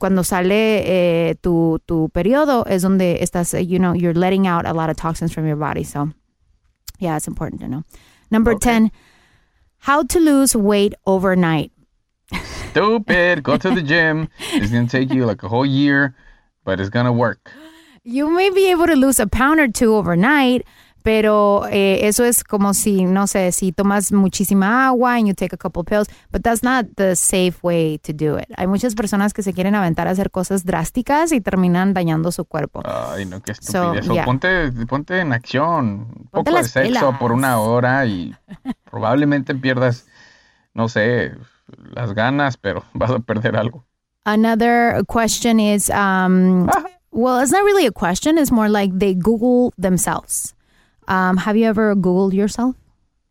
[0.00, 4.64] cuando sale eh, tu, tu periodo es donde estás eh, you know you're letting out
[4.64, 6.08] a lot of toxins from your body so
[6.98, 7.82] yeah it's important to know
[8.32, 8.90] number 10
[9.78, 11.70] how to lose weight overnight
[12.70, 13.42] Stupid.
[13.42, 14.28] Go to the gym.
[14.52, 16.14] It's gonna take you like a whole year,
[16.64, 17.52] but it's gonna work.
[18.02, 20.66] You may be able to lose a pound or two overnight,
[21.02, 25.54] pero eh, eso es como si, no sé, si tomas muchísima agua and you take
[25.54, 28.46] a couple pills, but that's not the safe way to do it.
[28.56, 32.44] Hay muchas personas que se quieren aventar a hacer cosas drásticas y terminan dañando su
[32.44, 32.82] cuerpo.
[32.84, 34.08] Ay, no, qué So, estupidez.
[34.08, 34.24] O yeah.
[34.24, 35.84] ponte, ponte en acción.
[35.84, 37.18] Un Ponte poco de sexo pilas.
[37.18, 38.34] por una hora y
[38.90, 40.06] probablemente pierdas,
[40.74, 41.32] no sé,
[41.94, 43.84] las ganas, pero vas a perder algo.
[44.24, 46.68] Another question is, um,
[47.10, 48.38] well, it's not really a question.
[48.38, 50.54] It's more like they Google themselves.
[51.08, 52.76] Um, have you ever Googled yourself?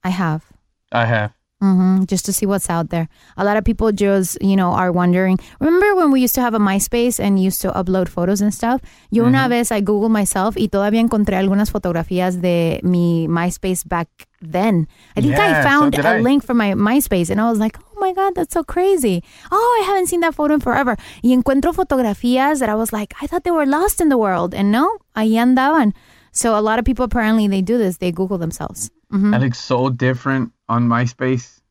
[0.03, 0.43] I have.
[0.91, 1.31] I have.
[1.61, 3.07] hmm just to see what's out there.
[3.37, 5.37] A lot of people just, you know, are wondering.
[5.59, 8.81] Remember when we used to have a MySpace and used to upload photos and stuff?
[9.11, 14.09] Yo una vez I Googled myself y todavía encontré algunas fotografías de mi MySpace back
[14.41, 14.87] then.
[15.15, 16.19] I think I Yeah, so found did a I.
[16.19, 19.21] link for my MySpace and I was like, oh my God, that's so crazy.
[19.51, 20.97] Oh, I haven't seen that photo in forever.
[21.23, 24.55] Y encuentro fotografías that I was like, I thought they were lost in the world.
[24.55, 25.93] And no, ahí andaban.
[26.31, 27.97] So a lot of people apparently they do this.
[27.97, 28.91] They Google themselves.
[29.09, 29.33] Mhm.
[29.33, 31.61] I look so different on MySpace.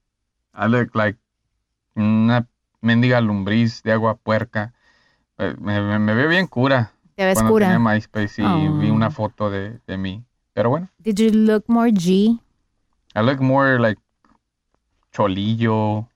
[0.55, 1.19] I look like
[1.97, 2.47] una
[2.83, 4.73] mendiga lombriz de agua puerca.
[5.39, 6.93] Eh, Me, me, me veo bien cura.
[7.17, 7.67] Te ves Cuando cura.
[7.67, 8.79] tenía MySpace y Oh.
[8.79, 10.25] vi una foto de, de mí.
[10.53, 12.39] Pero bueno, Did you look more G?
[13.15, 14.01] I look more like
[15.13, 16.09] cholillo,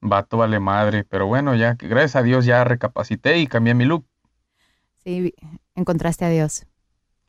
[0.00, 1.04] vato vale madre.
[1.04, 4.04] Pero bueno, ya, gracias a Dios ya recapacité y cambié mi look.
[5.04, 5.34] Sí,
[5.74, 6.66] encontraste a Dios.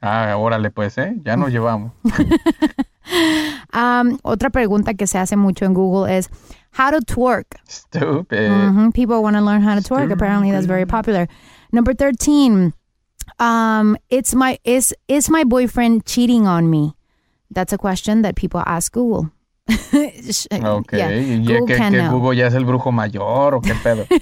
[0.01, 1.15] Ah, órale pues, ¿eh?
[1.23, 1.91] Ya nos llevamos.
[3.73, 6.29] Um, otra pregunta que se hace mucho en Google es
[6.77, 7.47] how to twerk.
[7.67, 8.49] Stupid.
[8.49, 10.11] Mhm, People want to learn how to twerk.
[10.11, 11.27] Apparently, that's very popular.
[11.71, 12.73] Number thirteen,
[13.39, 16.95] um, it's my is is my boyfriend cheating on me?
[17.49, 19.29] That's a question that people ask Google.
[20.63, 22.07] Ok, yeah, ¿y ya Google que, que.
[22.09, 24.05] Google ya es el brujo mayor o qué pedo?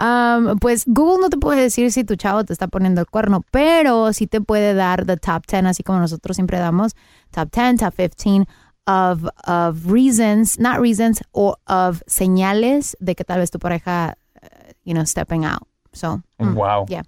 [0.00, 3.44] Um, pues Google no te puede decir si tu chavo te está poniendo el cuerno,
[3.50, 6.94] pero sí te puede dar the top 10, así como nosotros siempre damos,
[7.30, 8.46] top 10, top 15
[8.86, 14.72] of, of reasons, not reasons, or of señales de que tal vez tu pareja, uh,
[14.84, 15.67] you know, stepping out.
[15.98, 16.86] So, mm, Wow.
[16.88, 17.02] yeah.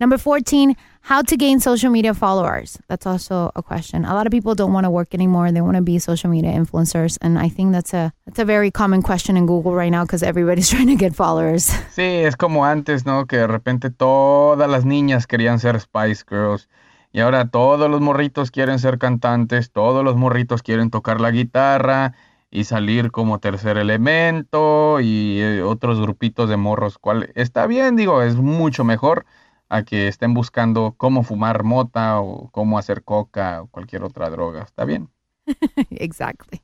[0.00, 2.78] Number 14, how to gain social media followers.
[2.88, 4.04] That's also a question.
[4.04, 5.52] A lot of people don't want to work anymore.
[5.52, 7.16] They want to be social media influencers.
[7.22, 10.22] And I think that's a, that's a very common question in Google right now because
[10.24, 11.70] everybody's trying to get followers.
[11.94, 13.26] Sí, es como antes, ¿no?
[13.26, 16.68] Que de repente todas las niñas querían ser Spice Girls.
[17.12, 22.14] Y ahora todos los morritos quieren ser cantantes, todos los morritos quieren tocar la guitarra
[22.54, 26.98] y salir como tercer elemento y eh, otros grupitos de morros.
[26.98, 27.32] ¿Cuál?
[27.34, 29.26] Está bien, digo, es mucho mejor
[29.68, 34.62] a que estén buscando cómo fumar mota o cómo hacer coca o cualquier otra droga.
[34.62, 35.08] Está bien.
[35.90, 36.60] exactly.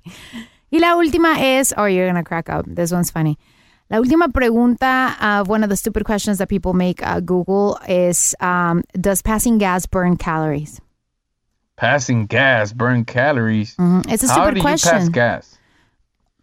[0.70, 2.72] Y la última es, oh, you're gonna crack up.
[2.72, 3.36] This one's funny.
[3.88, 8.36] La última pregunta, uh, one of the stupid questions that people make at Google is,
[8.38, 10.80] um, does passing gas burn calories?
[11.74, 13.74] Passing gas, burn calories.
[13.76, 14.08] Mhm.
[14.08, 14.92] It's a How stupid do you question.
[14.92, 15.59] pass gas?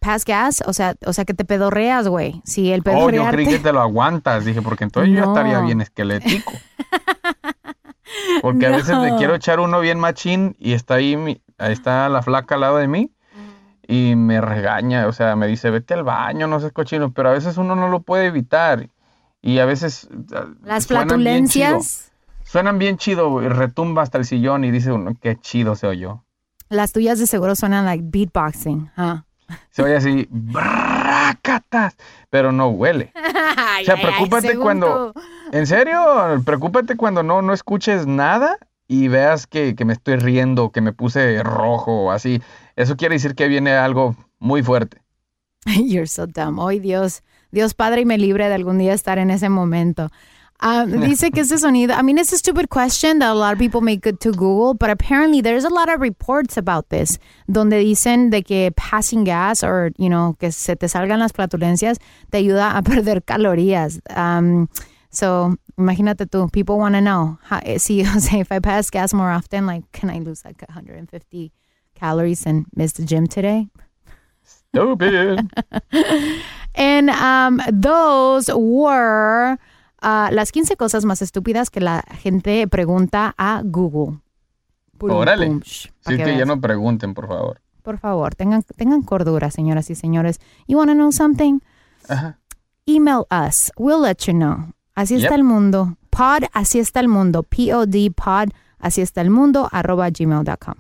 [0.08, 2.42] Pass gas, o sea, o sea que te pedorreas, güey.
[2.46, 3.32] Si el Oh, yo pedorrearte...
[3.36, 4.46] creí que te lo aguantas.
[4.46, 6.54] Dije, porque entonces yo estaría bien esquelético.
[8.42, 9.18] Porque a veces me No.
[9.18, 12.78] quiero echar uno bien machín y está ahí, mi- ahí está la flaca al lado
[12.78, 13.12] de mí
[13.88, 17.34] y me regaña, o sea, me dice, vete al baño, no seas cochino, pero a
[17.34, 18.90] veces uno no lo puede evitar
[19.42, 21.68] y a veces ah, Las suenan bien chido.
[21.68, 22.12] flatulencias,
[22.44, 26.24] Suenan bien chido y retumba hasta el sillón y dice uno, qué chido se oyó.
[26.70, 29.22] las tuyas de seguro suenan like beatboxing, huh?
[29.70, 31.96] Se oye así, bracatas,
[32.30, 33.14] pero no huele.
[33.80, 35.14] O sea, preocúpate cuando,
[35.52, 38.58] en serio, preocúpate cuando no, no escuches nada
[38.88, 42.42] y veas que, que me estoy riendo, que me puse rojo o así.
[42.76, 45.02] Eso quiere decir que viene algo muy fuerte.
[45.66, 46.60] You're so dumb.
[46.60, 50.10] Hoy Dios, Dios Padre y me libre de algún día estar en ese momento.
[50.60, 53.60] Ah, dice que ese sonido, I mean, it's a stupid question that a lot of
[53.60, 57.74] people make good to Google, but apparently there's a lot of reports about this, donde
[57.74, 61.98] dicen de que passing gas or, you know, que se te salgan las flatulencias
[62.32, 64.00] te ayuda a perder calorías.
[64.16, 64.68] Um,
[65.12, 68.90] so, imagínate tú, people want to know, how, eh, si, o sea, if I pass
[68.90, 71.52] gas more often, like, can I lose like 150
[71.94, 73.68] calories and miss the gym today?
[74.44, 75.50] Stupid.
[76.76, 79.58] And um, those were
[80.08, 84.20] uh, las 15 cosas más estúpidas que la gente pregunta a Google.
[84.98, 85.48] Pum, Órale.
[85.48, 86.48] pum, sh, pa' Así que que ya veas.
[86.48, 87.62] no pregunten, por favor.
[87.84, 90.40] Por favor, tengan, tengan cordura, señoras y señores.
[90.68, 91.60] You want to know something?
[92.10, 92.40] Ajá.
[92.86, 93.72] Email us.
[93.78, 94.74] We'll let you know.
[94.96, 95.98] Así está el mundo.
[96.10, 97.44] Pod, así está el mundo.
[97.44, 100.76] P-O-D, pod, así está el mundo, arroba gmail.com.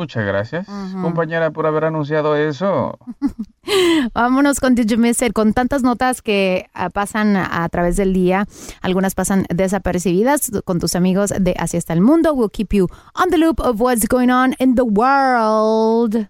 [0.00, 0.66] Muchas gracias,
[1.02, 2.98] compañera, por haber anunciado eso.
[4.14, 5.34] Vámonos con Did You Miss It?
[5.34, 8.46] Con tantas notas que ah, pasan a, través del día,
[8.80, 12.32] algunas pasan desapercibidas con tus amigos de Así está el mundo.
[12.32, 16.28] We'll keep you on the loop of what's going on in the world.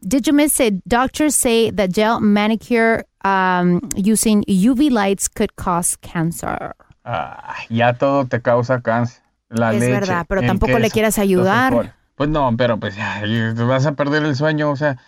[0.00, 0.74] Did you miss it?
[0.86, 6.72] Doctors say that gel manicure um, using UV lights could cause cancer.
[7.04, 9.22] Ah, ya todo te causa cáncer.
[9.48, 11.97] La Es leche, verdad, pero tampoco le quieras ayudar.
[12.18, 14.70] Pues no, pero pues ya, te vas a perder el sueño.
[14.70, 14.98] O sea,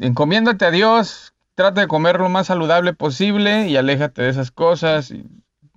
[0.00, 5.12] encomiéndate a Dios, trata de comer lo más saludable posible y aléjate de esas cosas
[5.12, 5.24] y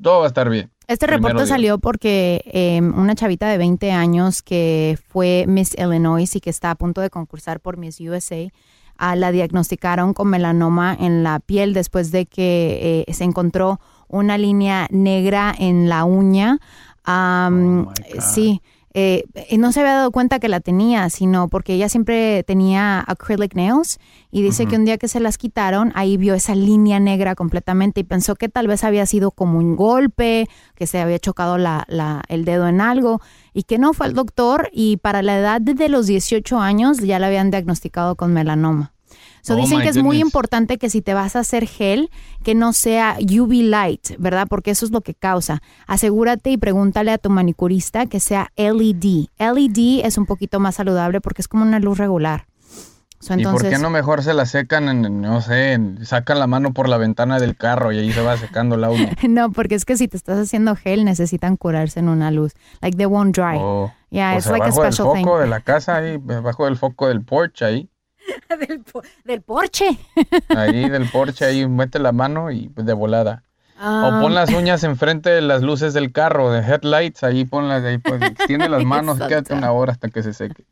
[0.01, 0.71] todo va a estar bien.
[0.87, 6.39] Este reporte salió porque eh, una chavita de 20 años que fue Miss Illinois y
[6.39, 8.49] que está a punto de concursar por Miss USA,
[8.97, 14.39] ah, la diagnosticaron con melanoma en la piel después de que eh, se encontró una
[14.39, 16.57] línea negra en la uña.
[17.05, 21.89] Oh sí, eh, y no se había dado cuenta que la tenía, sino porque ella
[21.89, 23.99] siempre tenía acrylic nails
[24.31, 28.01] y dice que un día que se las quitaron, ahí vio esa línea negra completamente
[28.01, 31.85] y pensó que tal vez había sido como un golpe, que se había chocado la,
[31.87, 33.21] la- el dedo en algo
[33.53, 37.19] y que no fue al doctor y para la edad de los 18 años ya
[37.19, 38.93] la habían diagnosticado con melanoma.
[39.49, 42.09] So Oh, dicen que es muy importante que si te vas a hacer gel,
[42.43, 44.47] que no sea UV light, ¿verdad?
[44.49, 45.61] Porque eso es lo que causa.
[45.87, 49.25] Asegúrate y pregúntale a tu manicurista que sea LED.
[49.39, 52.45] LED es un poquito más saludable porque es como una luz regular.
[53.21, 56.39] So, ¿Y por entonces, qué no mejor se la secan, en, no sé, en- sacan
[56.39, 59.11] la mano por la ventana del carro y ahí se va secando la uña?
[59.27, 62.53] no, porque es que si te estás haciendo gel necesitan curarse en una luz.
[62.81, 63.57] Like they won't dry.
[63.59, 65.41] O, Yeah, o it's like a abajo del special foco thing.
[65.41, 67.89] de la casa, ahí, abajo del foco del porche, ahí,
[68.59, 68.83] del,
[69.23, 69.97] del porche.
[70.49, 73.43] ahí del porche, ahí mete la mano y pues, de volada.
[73.81, 74.17] Ah.
[74.19, 77.97] O pon las uñas enfrente de las luces del carro, de headlights, ahí ponlas, ahí
[77.97, 80.65] pues, extiende las manos quédate una hora hasta que se seque.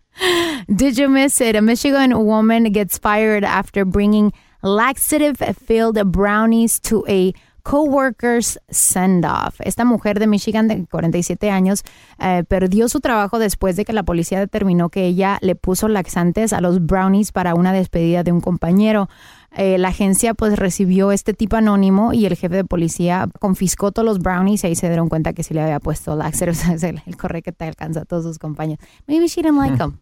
[0.67, 1.55] Did you miss it?
[1.55, 7.33] A Michigan woman gets fired after bringing laxative-filled brownies to a
[7.67, 9.59] coworker's send-off.
[9.59, 11.83] Esta mujer de Michigan de 47 años
[12.17, 16.53] eh, perdió su trabajo después de que la policía determinó que ella le puso laxantes
[16.53, 19.09] a los brownies para una despedida de un compañero.
[19.51, 24.05] Eh, la agencia pues recibió este tipo anónimo y el jefe de policía confiscó todos
[24.05, 26.17] los brownies y ahí se dieron cuenta que sí le había puesto.
[26.27, 28.79] Es el, el correo que te alcanza a todos sus compañeros.
[29.07, 29.99] Maybe she didn't like them.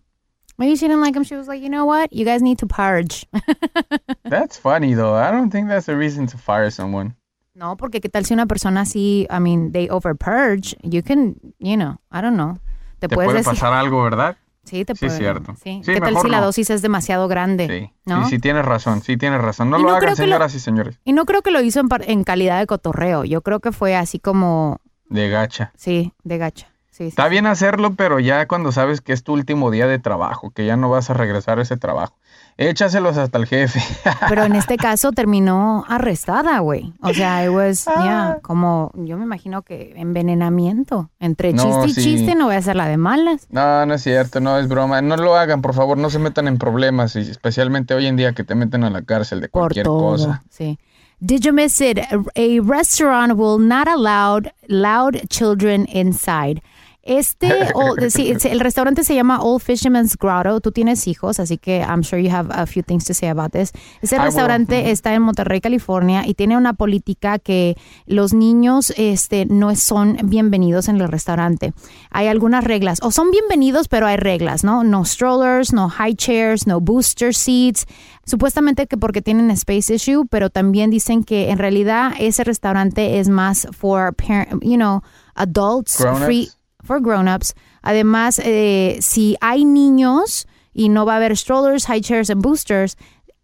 [0.60, 1.24] Maybe she didn't like him.
[1.24, 2.14] She was like, you know what?
[2.14, 3.26] You guys need to purge.
[4.24, 5.16] That's funny though.
[5.16, 7.16] I don't think that's a reason to fire someone.
[7.56, 11.36] No, porque qué tal si una persona así, I mean, they over purge, you can,
[11.60, 12.60] you know, I don't know.
[13.00, 13.46] Te, puede decir.
[13.46, 14.38] pasar algo, ¿verdad?
[14.64, 15.18] Sí, te Sí, puede.
[15.20, 15.54] cierto.
[15.64, 15.82] Sí.
[15.86, 17.68] Sí, ¿Qué tal si la dosis es demasiado grande?
[17.68, 17.94] Sí.
[18.06, 18.28] ¿No?
[18.28, 19.70] Sí, tienes razón, sí tienes razón.
[19.70, 21.00] No Y lo hagan, lo- señoras y señores.
[21.04, 23.24] Y no creo que lo hizo en, par- en calidad de cotorreo.
[23.26, 24.80] Yo creo que fue así como,
[25.10, 25.72] De gacha.
[25.78, 26.68] sí, de gacha.
[26.90, 27.08] Sí, sí.
[27.10, 30.66] Está bien hacerlo, pero ya cuando sabes que es tu último día de trabajo, que
[30.66, 32.16] ya no vas a regresar a ese trabajo,
[32.58, 33.82] échaselos hasta el jefe.
[34.30, 36.94] Pero en este caso terminó arrestada, güey.
[37.02, 41.10] O sea, it was, yeah, como, yo me imagino que envenenamiento.
[41.20, 42.16] Entre No, chiste y sí.
[42.18, 43.48] chiste no voy a hacer la de malas.
[43.50, 45.02] No, no es cierto, no es broma.
[45.02, 48.34] No lo hagan, por favor, no se metan en problemas, y especialmente hoy en día
[48.34, 50.00] que te meten a la cárcel de por cualquier todo.
[50.00, 50.44] cosa.
[50.50, 50.78] Sí.
[51.22, 51.98] Did you miss it?
[51.98, 56.62] A restaurant will not allow loud children inside.
[57.06, 60.60] Este, o- sí, it's- el restaurante se llama Old Fisherman's Grotto.
[60.60, 63.52] Tú tienes hijos, así que I'm sure you have a few things to say about
[63.52, 63.72] this.
[64.02, 64.26] Ese will.
[64.26, 67.78] restaurante está en Monterrey, California, y tiene una política que
[68.08, 71.74] los niños este, no son bienvenidos en el restaurante.
[72.10, 74.84] Hay algunas reglas, o son bienvenidos, pero hay reglas, ¿no?
[74.84, 77.86] No strollers, no high chairs, no booster seats.
[78.26, 83.30] Supuestamente que porque tienen space issue, pero también dicen que en realidad ese restaurante es
[83.30, 85.04] más for, parent, you know,
[85.36, 86.50] adults, free,
[86.86, 87.54] for grown-ups.
[87.82, 92.98] Además, eh, si hay niños y no va a haber strollers, high chairs and boosters,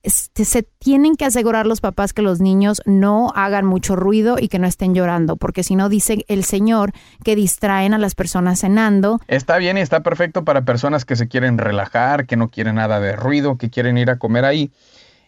[0.04, 4.58] se tienen que asegurar los papás que los niños no hagan mucho ruido y que
[4.58, 6.92] no estén llorando, porque si no dice el señor
[7.24, 9.20] que distraen a las personas cenando.
[9.28, 13.00] Está bien y está perfecto para personas que se quieren relajar, que no quieren nada
[13.00, 14.72] de ruido, que quieren ir a comer ahí.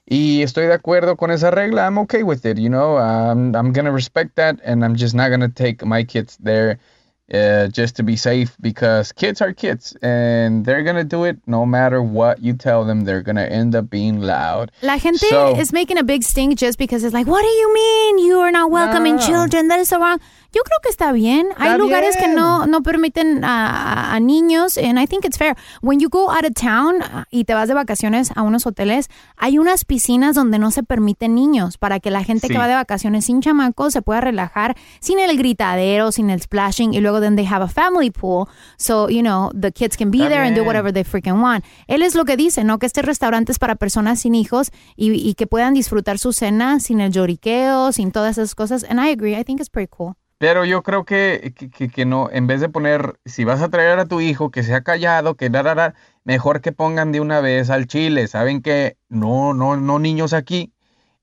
[0.05, 1.85] Y estoy de acuerdo con esa regla.
[1.85, 2.97] I'm okay with it, you know.
[2.97, 6.77] Um, I'm gonna respect that, and I'm just not gonna take my kids there
[7.33, 11.65] uh, just to be safe because kids are kids, and they're gonna do it no
[11.65, 13.01] matter what you tell them.
[13.05, 14.71] They're gonna end up being loud.
[14.81, 17.73] La gente So- is making a big stink just because it's like, what do you
[17.73, 19.21] mean you are not welcoming No.
[19.25, 19.67] children?
[19.67, 20.19] That is so wrong.
[20.53, 21.47] Yo creo que está bien.
[21.57, 22.35] Hay lugares que bien.
[22.35, 25.55] no, no permiten a, a- niños, and I think it's fair.
[25.81, 26.97] When you go out of town
[27.31, 31.33] y te vas de vacaciones a unos hoteles, hay unas piscinas donde no se permiten
[31.33, 35.17] niños para que la gente que va de vacaciones sin chamacos se pueda relajar sin
[35.19, 38.47] el gritadero, sin el splashing, y luego then they have a family pool,
[38.77, 40.67] so, you know, the kids can be Está there and do bien.
[40.67, 41.65] whatever they freaking want.
[41.87, 42.77] Él es lo que dice, ¿no?
[42.77, 46.79] Que este restaurante es para personas sin hijos y, y que puedan disfrutar su cena
[46.79, 48.85] sin el lloriqueo, sin todas esas cosas.
[48.87, 50.15] And I agree, I think it's pretty cool.
[50.43, 53.69] Pero yo creo que, que, que- que no, en vez de poner, si vas a
[53.69, 55.93] traer a tu hijo que sea callado, que da, da, da,
[56.25, 58.27] mejor que pongan de una vez al chile.
[58.27, 60.73] Saben que no, no, no niños aquí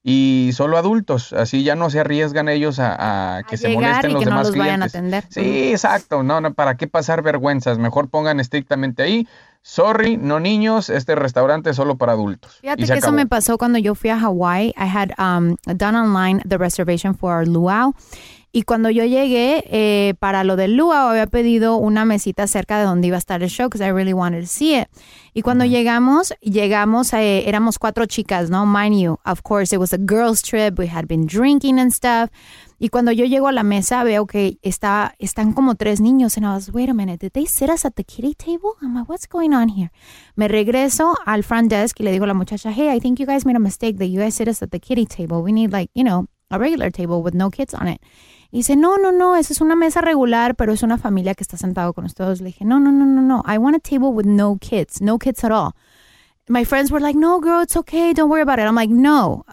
[0.03, 1.35] y solo adultos.
[1.35, 4.31] Así ya no se arriesgan ellos a, a que A se molesten y los que
[4.31, 4.95] no demás vayan a clientes.
[4.95, 5.25] atender.
[5.29, 6.23] Sí, exacto.
[6.23, 7.77] No, no, ¿para qué pasar vergüenzas?
[7.77, 9.29] Mejor pongan estrictamente ahí.
[9.61, 12.57] Sorry, no niños, este restaurante es solo para adultos.
[12.63, 13.13] Fíjate que eso acabó.
[13.19, 14.69] me pasó cuando yo fui a Hawaii.
[14.79, 17.93] I had um, done online the reservation for our luau.
[18.53, 22.85] Y cuando yo llegué eh, para lo del luau, había pedido una mesita cerca de
[22.85, 24.89] donde iba a estar el show, because I really wanted to see it.
[25.35, 28.67] Y cuando llegamos, llegamos, eh, éramos cuatro chicas, ¿no?
[28.67, 30.79] Mind you, of course, it was a girls trip.
[30.79, 32.31] We had been drinking and stuff.
[32.81, 36.37] Y cuando yo llego a la mesa, veo que está, están como tres niños.
[36.37, 38.73] And I was, wait a minute, did they sit us at the kitty table?
[38.83, 39.93] I'm like, what's going on here?
[40.35, 43.27] Me regreso al front desk y le digo a la muchacha, hey, I think you
[43.27, 45.43] guys made a mistake that you guys sit us at the kitty table.
[45.43, 48.01] We need like, you know, a regular table with no kids on it.
[48.53, 51.45] Y dice, no, no, no, esa es una mesa regular, pero es una familia que
[51.45, 52.41] está sentado con ustedes.
[52.41, 53.45] Le dije, no, no, no, no, no.
[53.47, 55.73] I want a table with no kids, no kids at all.
[56.49, 58.13] My friends were like, no, girl, it's okay.
[58.13, 58.67] Don't worry about it.
[58.67, 59.45] I'm like, no,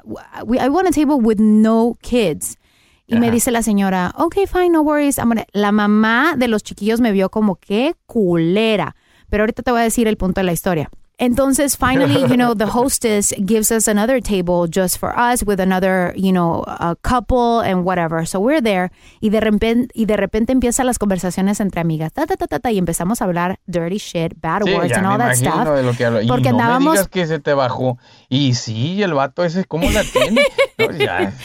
[0.46, 2.58] we, I want a table with no kids.
[3.06, 5.18] Y me dice la señora, okay, fine, no worries.
[5.18, 8.96] I'm gonna-" La mamá de los chiquillos me vio como que culera.
[9.30, 10.90] Pero ahorita te voy a decir el punto de la historia.
[11.20, 16.14] Entonces, finally, you know, the hostess gives us another table just for us with another,
[16.16, 18.26] you know, a couple and whatever.
[18.26, 22.26] So we're there y de repente, y de repente empiezan las conversaciones entre amigas, ta,
[22.28, 25.18] ta, ta, ta, ta, y empezamos a hablar dirty shit, bad Sí, words and all
[25.18, 25.68] that stuff.
[25.68, 26.22] de lo que hablo.
[26.22, 27.98] Y Porque me andábamos- digas que se te bajó.
[28.30, 30.42] Y sí, el vato ese, ¿cómo la tiene?
[30.78, 31.34] Ya.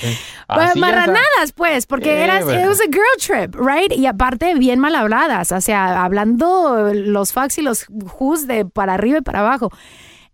[0.55, 2.61] Pues marranadas, pues, porque Sí, eras, bueno.
[2.61, 3.91] it was a girl trip, right?
[3.91, 8.95] Y aparte, bien mal habladas, o sea, hablando los fucks y los who's de para
[8.95, 9.70] arriba y para abajo.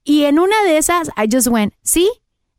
[0.02, 2.10] Y en una de esas, I just went, see,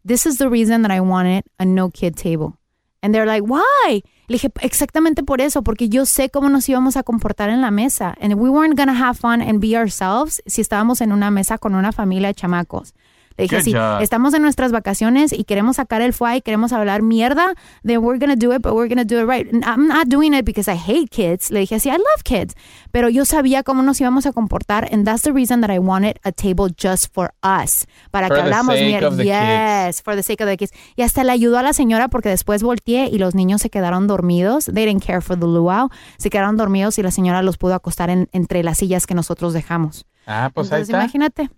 [0.06, 2.54] this is the reason that I wanted a no kid table.
[3.02, 4.04] And they're like, why?
[4.28, 7.72] Le dije, exactamente por eso, porque yo sé cómo nos íbamos a comportar en la
[7.72, 8.16] mesa.
[8.22, 11.76] And we weren't gonna have fun and be ourselves si estábamos en una mesa con
[11.76, 12.94] una familia de chamacos.
[13.40, 14.02] Le dije, Good sí, job.
[14.02, 17.54] estamos en nuestras vacaciones y queremos sacar el fuá y queremos hablar mierda,
[17.86, 19.48] then we're gonna do it, but we're gonna do it right.
[19.66, 21.50] I'm not doing it because I hate kids.
[21.50, 22.54] Le dije así, I love kids.
[22.92, 26.18] Pero yo sabía cómo nos íbamos a comportar, and that's the reason that I wanted
[26.24, 27.86] a table just for us.
[28.12, 29.24] Para For que hablamos mierda.
[29.24, 30.72] Yes, for the sake of the kids.
[30.98, 34.08] Y hasta le ayudó a la señora porque después volteé y los niños se quedaron
[34.08, 34.66] dormidos.
[34.66, 35.90] They didn't care for the luau.
[36.18, 39.54] Se quedaron dormidos y la señora los pudo acostar en- entre las sillas que nosotros
[39.54, 40.06] dejamos.
[40.28, 40.98] Ah, pues ahí Entonces, está.
[41.04, 41.50] imagínate.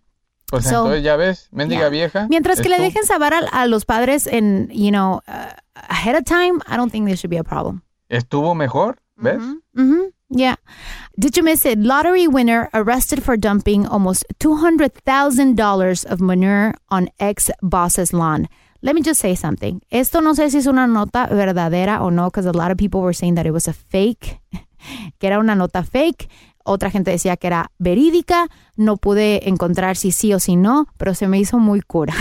[0.52, 1.90] Pues So, entonces ya ves, mendiga Yeah.
[1.90, 2.28] vieja.
[2.30, 2.84] Mientras que le tú.
[2.84, 5.54] dejen saber a, a los padres en, you know, uh,
[5.90, 7.82] ahead of time, I don't think there should be a problem.
[8.10, 9.42] Estuvo mejor, ¿ves?
[9.74, 10.56] hmm Yeah.
[11.18, 11.78] Did you miss it?
[11.80, 18.48] Lottery winner arrested for dumping almost $200,000 of manure on ex boss's lawn.
[18.82, 19.82] Let me just say something.
[19.92, 23.02] Esto no sé si es una nota verdadera o no, because a lot of people
[23.02, 24.40] were saying that it was a fake,
[25.20, 26.28] que era una nota fake.
[26.64, 28.48] Otra gente decía que era verídica.
[28.76, 32.14] No pude encontrar si sí o si no, pero se me hizo muy cura.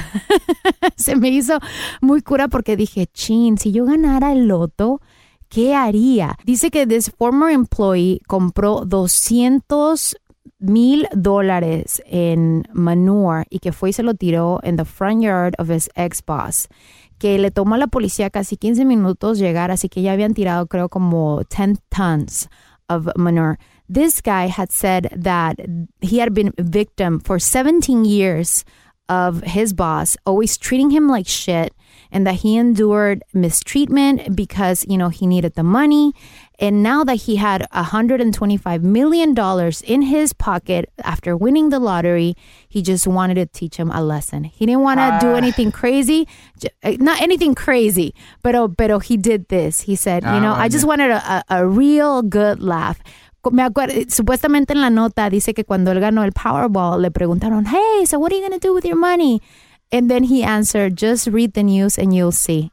[0.96, 1.58] se me hizo
[2.00, 5.00] muy cura porque dije, chin, si yo ganara el loto,
[5.48, 6.36] ¿qué haría?
[6.44, 10.16] Dice que this former employee compró 200
[10.58, 15.54] mil dólares en manure y que fue y se lo tiró en the front yard
[15.58, 16.68] of his ex boss
[17.20, 20.66] que le tomó a la policía casi 15 minutos llegar, así que ya habían tirado
[20.66, 22.48] creo como 10 tons
[22.88, 23.58] of manure.
[23.90, 25.58] This guy had said that
[26.00, 28.64] he had been a victim for 17 years
[29.08, 31.74] of his boss always treating him like shit
[32.12, 36.12] and that he endured mistreatment because you know he needed the money.
[36.60, 42.36] And now that he had 125 million dollars in his pocket after winning the lottery
[42.68, 44.44] he just wanted to teach him a lesson.
[44.44, 45.42] He didn't want to do Ah.
[45.42, 46.28] anything crazy
[46.84, 48.14] uh, not anything crazy
[48.44, 49.80] but oh but pero he did this.
[49.90, 52.98] He said you Ah, know i just wanted a, a, a real good laugh
[53.50, 57.64] me acuerdo, supuestamente en la nota dice que cuando él ganó el Powerball le preguntaron,
[57.66, 59.40] hey, so what are you going to do with your money?
[59.92, 62.70] And then he answered, just read the news and you'll see.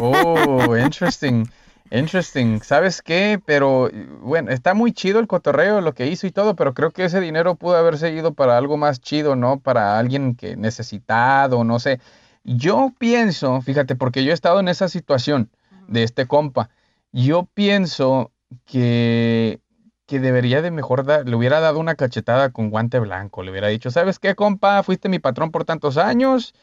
[0.00, 1.48] Oh, interesting.
[1.90, 2.60] Interesting.
[2.62, 3.38] ¿Sabes qué?
[3.44, 3.90] Pero
[4.22, 7.20] bueno, está muy chido el cotorreo, lo que hizo y todo, pero creo que ese
[7.20, 9.60] dinero pudo haber seguido para algo más chido, ¿no?
[9.60, 12.00] Para alguien que necesitado, no sé.
[12.44, 15.50] Yo pienso, fíjate, porque yo he estado en esa situación
[15.86, 16.70] de este compa.
[17.12, 18.31] Yo pienso
[18.64, 19.60] que,
[20.06, 23.42] que debería de mejor dar, le hubiera dado una cachetada con guante blanco.
[23.42, 24.82] Le hubiera dicho, ¿sabes qué, compa?
[24.82, 26.54] Fuiste mi patrón por tantos años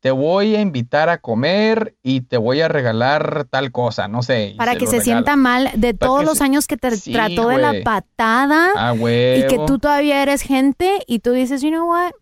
[0.00, 4.54] te voy a invitar a comer y te voy a regalar tal cosa, no sé.
[4.56, 5.04] Para que se regala.
[5.04, 8.70] sienta mal de Para todos los se- años que te Sí, trató de la patada
[8.76, 12.12] Ah, y que tú todavía eres gente y tú dices, you know what?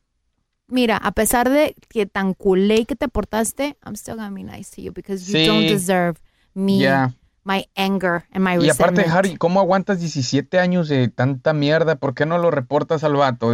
[0.66, 4.74] Mira, a pesar de que tan culé que te portaste, I'm still gonna be nice
[4.74, 5.46] to you because you Sí.
[5.46, 6.18] don't deserve
[6.54, 7.12] me, Ya.
[7.48, 9.08] My anger and my Y aparte, resentment.
[9.08, 11.96] Harry, ¿cómo aguantas 17 años de tanta mierda?
[11.96, 13.52] ¿Por qué no lo reportas al vato?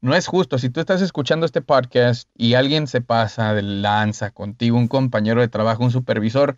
[0.00, 0.58] No es justo.
[0.58, 5.40] Si tú estás escuchando este podcast y alguien se pasa de lanza contigo, un compañero
[5.42, 6.56] de trabajo, un supervisor,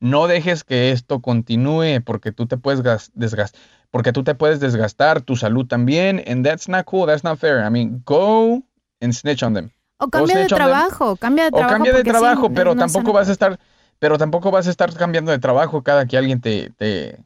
[0.00, 3.60] no dejes que esto continúe porque tú te puedes gas- desgastar,
[3.90, 7.64] porque tú te puedes desgastar, tu salud también, and that's not cool, that's not fair.
[7.64, 8.62] I mean, go
[9.00, 9.70] and snitch on them.
[9.98, 11.72] O cambia de trabajo, cambia de O trabajo.
[11.74, 13.58] cambia de sí, trabajo, pero no tampoco vas a estar,
[13.98, 17.18] pero tampoco vas a estar cambiando de trabajo cada que alguien te, te,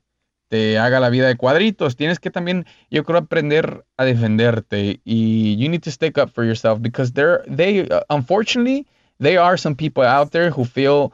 [0.49, 1.97] te haga la vida de cuadritos.
[1.97, 6.45] Tienes que también, yo creo, aprender a defenderte y you need to stick up for
[6.45, 8.87] yourself because there, they, uh, unfortunately,
[9.19, 11.13] there are some people out there who feel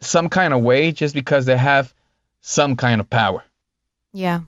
[0.00, 1.92] some kind of way just because they have
[2.40, 3.44] some kind of power.
[4.12, 4.40] Yeah.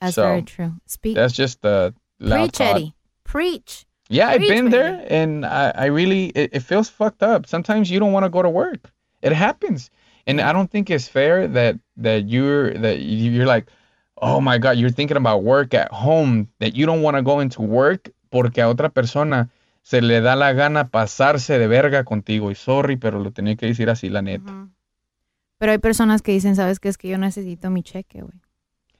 [0.00, 0.72] That's So, very true.
[0.86, 1.14] Speak.
[1.14, 2.76] That's just the loud Preach, thought.
[2.76, 2.94] Eddie.
[3.24, 3.86] Preach.
[4.08, 4.76] Yeah, I've been baby.
[4.76, 7.46] there, and I, I really it, it feels fucked up.
[7.46, 8.92] Sometimes you don't want to go to work.
[9.22, 9.90] It happens,
[10.26, 13.70] and I don't think it's fair that that you're that you- you're like,
[14.16, 17.40] oh my god, you're thinking about work at home that you don't want to go
[17.40, 19.48] into work porque a otra persona
[19.82, 22.50] se le da la gana pasarse de verga contigo.
[22.50, 24.68] Y sorry, pero lo tenía que decir así, la neta.
[25.58, 26.88] Pero hay personas que dicen, ¿sabes qué?
[26.88, 28.34] Es que yo necesito mi cheque, güey.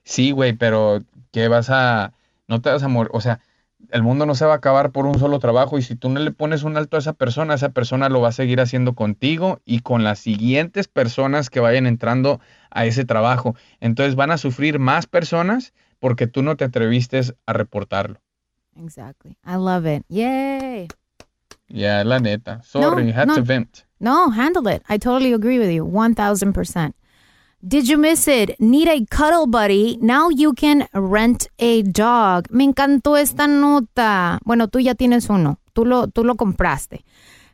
[0.04, 1.02] Sí, güey, pero
[1.32, 2.12] ¿qué vas a...?
[2.48, 3.40] No te vas a morir, o sea,
[3.90, 6.20] el mundo no se va a acabar por un solo trabajo y si tú no
[6.20, 9.60] le pones un alto a esa persona, esa persona lo va a seguir haciendo contigo
[9.64, 13.54] y con las siguientes personas que vayan entrando a ese trabajo.
[13.80, 18.20] Entonces van a sufrir más personas porque tú no te atreviste a reportarlo.
[18.82, 19.36] Exactly.
[19.46, 20.04] I love it.
[20.08, 20.88] Yay.
[21.68, 22.62] Ya, la neta.
[22.62, 23.34] Sorry, No, had no.
[23.36, 23.84] to vent.
[23.98, 24.82] No, handle it.
[24.88, 25.84] I totally agree with you.
[25.84, 26.92] 1000%.
[27.64, 28.58] Did you miss it?
[28.58, 29.96] Need a cuddle buddy?
[30.02, 32.48] Now you can rent a dog.
[32.50, 34.40] Me encantó esta nota.
[34.44, 35.60] Bueno, tú ya tienes uno.
[35.72, 37.04] Tú lo, tú lo compraste.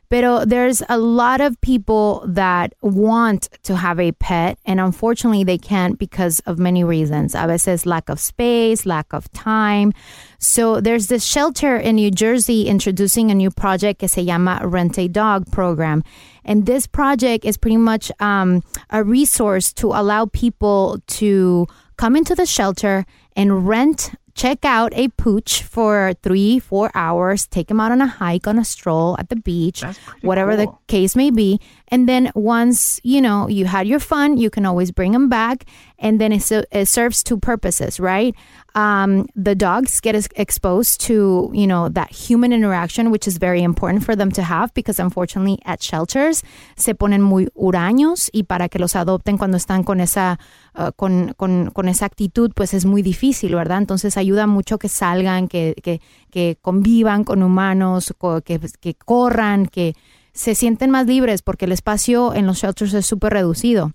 [0.09, 5.57] Pero there's a lot of people that want to have a pet, and unfortunately, they
[5.57, 7.35] can't because of many reasons.
[7.35, 9.93] A veces lack of space, lack of time.
[10.39, 14.97] So there's this shelter in New Jersey introducing a new project que se llama Rent
[14.97, 16.03] a Dog program.
[16.43, 22.33] And this project is pretty much um, a resource to allow people to come into
[22.33, 23.05] the shelter
[23.35, 28.07] and rent check out a pooch for three, four hours, take him out on a
[28.07, 29.83] hike, on a stroll at the beach,
[30.21, 31.59] whatever the case may be.
[31.89, 35.65] And then once, you know, you had your fun, you can always bring them back.
[35.97, 38.33] And then it, it serves two purposes, right?
[38.75, 44.03] Um, the dogs get exposed to, you know, that human interaction, which is very important
[44.05, 46.43] for them to have because unfortunately at shelters
[46.77, 50.39] se ponen muy huraños y para que los adopten cuando están con esa,
[50.75, 53.79] uh, con, con, con esa actitud, pues es muy difícil, ¿verdad?
[53.79, 58.13] Entonces ayuda mucho que salgan, que, que, que convivan con humanos,
[58.45, 59.95] que, que corran, que
[60.33, 63.91] se sienten más libres porque el espacio en los shelters es súper reducido.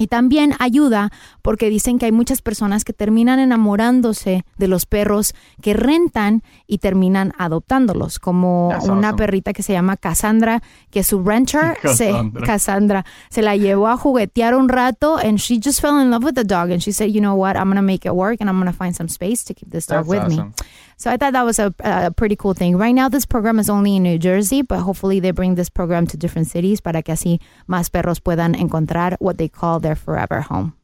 [0.00, 1.10] Y también ayuda
[1.42, 6.78] porque dicen que hay muchas personas que terminan enamorándose de los perros que rentan y
[6.78, 9.16] terminan adoptándolos, como That's una awesome.
[9.18, 12.46] perrita que se llama Cassandra, que su renter, se, Cassandra.
[12.46, 16.34] Cassandra, se la llevó a juguetear un rato and she just fell in love with
[16.34, 18.48] the dog and she said, you know what, I'm going to make it work and
[18.48, 20.48] I'm going to find some space to keep this dog That's with awesome.
[20.50, 20.54] me.
[20.98, 22.76] So I thought that was a, a pretty cool thing.
[22.76, 26.08] Right now, this program is only in New Jersey, but hopefully they bring this program
[26.08, 27.38] to different cities para que así
[27.68, 30.74] más perros puedan encontrar what they call their forever home.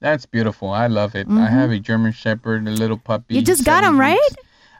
[0.00, 0.70] That's beautiful.
[0.70, 1.28] I love it.
[1.28, 1.48] I Mhm.
[1.50, 3.36] have a German Shepherd, a little puppy.
[3.36, 4.18] You just got him, right?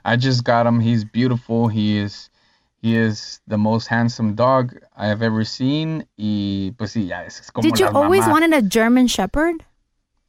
[0.03, 0.81] I just got him.
[0.81, 1.69] He's beautiful.
[1.69, 2.29] He is
[2.81, 6.03] he is the most handsome dog I have ever seen.
[6.17, 8.31] Y pues sí, ya es como Did you always mamás.
[8.31, 9.63] wanted a German Shepherd?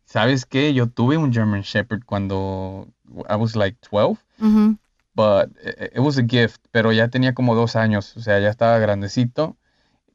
[0.06, 0.72] ¿Sabes qué?
[0.74, 2.86] Yo tuve un German Shepherd cuando
[3.28, 4.72] I was like 12, Mm-hmm.
[5.14, 8.48] but it, it was a gift, pero ya tenía como dos años, o sea, ya
[8.48, 9.56] estaba grandecito.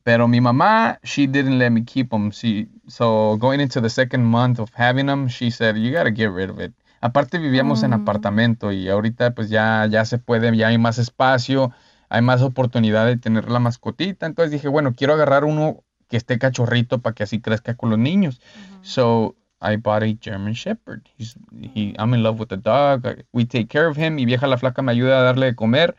[0.03, 2.32] Pero mi mamá, she didn't let me keep him.
[2.32, 6.32] She, so going into the second month of having him, she said, you gotta get
[6.32, 6.73] rid of it.
[7.01, 11.71] Aparte vivíamos en apartamento y ahorita pues ya, ya se puede, ya hay más espacio,
[12.09, 14.25] hay más oportunidad de tener la mascotita.
[14.25, 17.99] Entonces dije, bueno, quiero agarrar uno que esté cachorrito para que así crezca con los
[17.99, 18.41] niños.
[18.82, 21.09] So I bought a German Shepherd.
[21.17, 21.35] He's,
[21.73, 23.07] he, I'm in love with the dog.
[23.33, 24.19] We take care of him.
[24.19, 25.95] Y vieja la flaca me ayuda a darle de comer.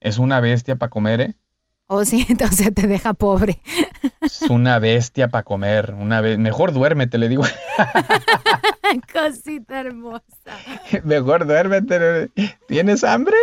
[0.00, 1.34] Es una bestia para comer, ¿eh?
[1.88, 3.60] O sí, entonces te deja pobre.
[4.20, 5.94] Es una bestia para comer.
[5.94, 7.44] Una be- Mejor duérmete, le digo.
[9.12, 10.22] Cosita hermosa.
[11.04, 12.30] Mejor duérmete.
[12.68, 13.36] ¿Tienes hambre?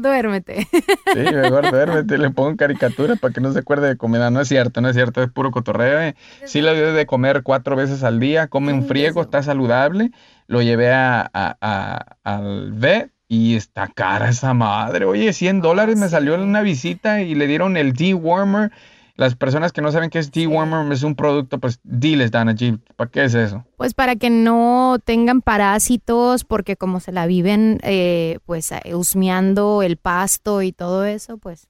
[0.00, 0.66] Duérmete.
[0.72, 2.18] Sí, mejor duérmete.
[2.18, 4.30] Le pongo caricatura para que no se acuerde de comida.
[4.30, 5.22] No es cierto, no es cierto.
[5.22, 6.00] Es puro cotorreo.
[6.00, 6.14] ¿eh?
[6.44, 8.48] Sí le doy de comer cuatro veces al día.
[8.48, 10.10] Come un friego, está saludable.
[10.46, 15.04] Lo llevé a, a- a- al vet y está cara esa madre.
[15.04, 18.70] Oye, 100 dólares me salió en una visita y le dieron el dewormer.
[19.18, 22.78] Las personas que no saben qué es dewormer es un producto, pues diles, Dana G.
[22.94, 23.64] ¿Para qué es eso?
[23.76, 29.82] Pues para que no tengan parásitos, porque como se la viven eh, pues eh, husmeando
[29.82, 31.66] el pasto y todo eso, pues.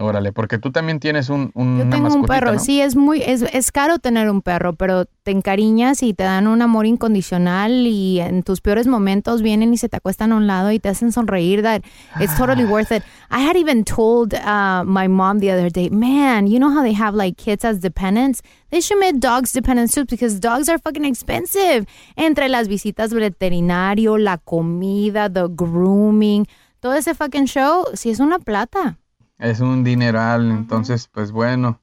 [0.00, 2.58] Órale, porque tú también tienes un, un Yo tengo un perro, ¿no?
[2.58, 6.46] sí, es muy, es, es caro tener un perro, pero te encariñas y te dan
[6.46, 10.46] un amor incondicional y en tus peores momentos vienen y se te acuestan a un
[10.46, 11.62] lado y te hacen sonreír.
[11.62, 11.82] That
[12.18, 13.02] it's totally worth it.
[13.30, 16.94] I had even told uh, my mom the other day, man, you know how they
[16.94, 18.40] have like kids as dependents?
[18.70, 21.84] They should make dogs dependents too because dogs are fucking expensive.
[22.16, 26.46] Entre las visitas veterinario, la comida, the grooming,
[26.80, 28.96] todo ese fucking show, sí es una plata.
[29.40, 31.80] Es un dineral, entonces, pues bueno.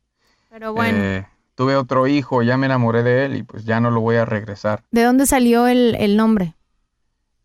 [0.50, 0.98] Pero bueno.
[0.98, 4.18] eh, tuve otro hijo, ya me enamoré de él y pues ya no lo voy
[4.18, 4.84] a regresar.
[4.92, 6.54] ¿De dónde salió el, el nombre?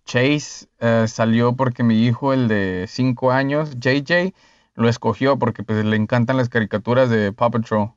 [0.04, 4.34] Chase eh, salió porque mi hijo, el de 5 años, JJ,
[4.74, 7.92] lo escogió porque pues le encantan las caricaturas de Paw Patrol.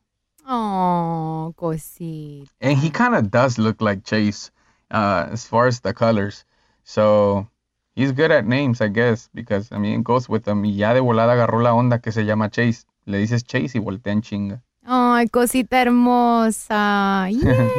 [0.47, 2.49] Oh, cosita.
[2.61, 4.51] And he kind of does look like Chase
[4.91, 6.45] uh, as far as the colors.
[6.83, 7.49] So
[7.95, 10.63] he's good at names, I guess, because I mean, it goes with them.
[10.65, 12.85] Y ya de volada agarró la onda que se llama Chase.
[13.05, 14.61] Le dices Chase y voltean chinga.
[14.83, 17.27] Ay, cosita hermosa.
[17.31, 17.69] Yeah.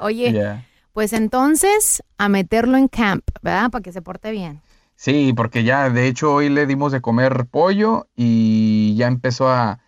[0.00, 0.64] Oye, Yeah.
[0.92, 3.70] pues entonces a meterlo en camp, ¿verdad?
[3.70, 4.60] Para que se porte bien.
[4.96, 9.80] Sí, porque ya, de hecho, hoy le dimos de comer pollo y ya empezó a,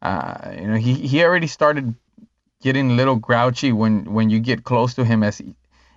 [0.00, 1.94] a- you know, he, he already started
[2.60, 5.42] getting a little grouchy when, when you get close to him as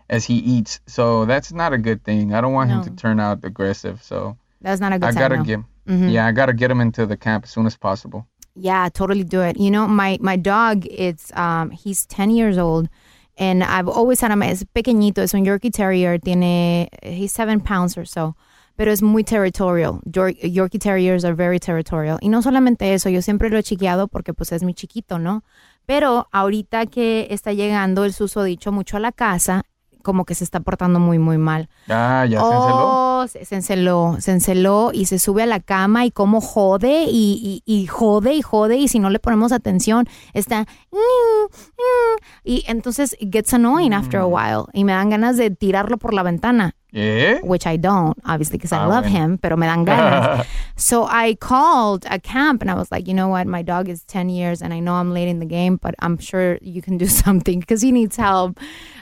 [0.09, 0.79] as he eats.
[0.87, 2.33] So that's not a good thing.
[2.33, 4.01] I don't want him to turn out aggressive.
[4.03, 5.43] So That's not a good I gotta no.
[5.43, 6.11] get, Mhm.
[6.11, 8.25] yeah, I gotta get him into the camp as soon as possible.
[8.55, 9.57] Yeah, totally do it.
[9.59, 12.87] You know, my my dog, it's um he's 10 years old
[13.37, 17.97] and I've always had him es pequeñito, es un Yorkie Terrier, tiene he's 7 pounds
[17.97, 18.35] or so.
[18.77, 20.01] Pero es muy territorial.
[20.05, 22.17] Yor- Yorkie Terriers are very territorial.
[22.21, 25.43] Y no solamente eso, yo siempre lo he chiqueado porque pues es mi chiquito, ¿no?
[25.85, 29.63] Pero ahorita que está llegando el susodicho mucho a la casa,
[30.05, 31.67] como que se está portando muy, muy mal.
[31.89, 32.85] Ah, ya se enceló.
[32.87, 37.61] Oh, se, enceló, se enceló y se sube a la cama y como jode y,
[37.65, 42.63] y- y jode y jode y si no le ponemos atención está "Mm, mm", y
[42.67, 44.23] entonces it gets annoying after Mm.
[44.23, 46.75] a while y me dan ganas de tirarlo por la ventana.
[46.97, 47.41] ¿Eh?
[47.43, 49.17] Which I don't, obviously, because I Ah, love bueno.
[49.33, 50.45] him, pero me dan ganas.
[50.77, 54.05] so I called a camp and I was like, you know what, my dog is
[54.05, 56.97] 10 years and I know I'm late in the game, but I'm sure you can
[56.97, 58.57] do something because he needs help.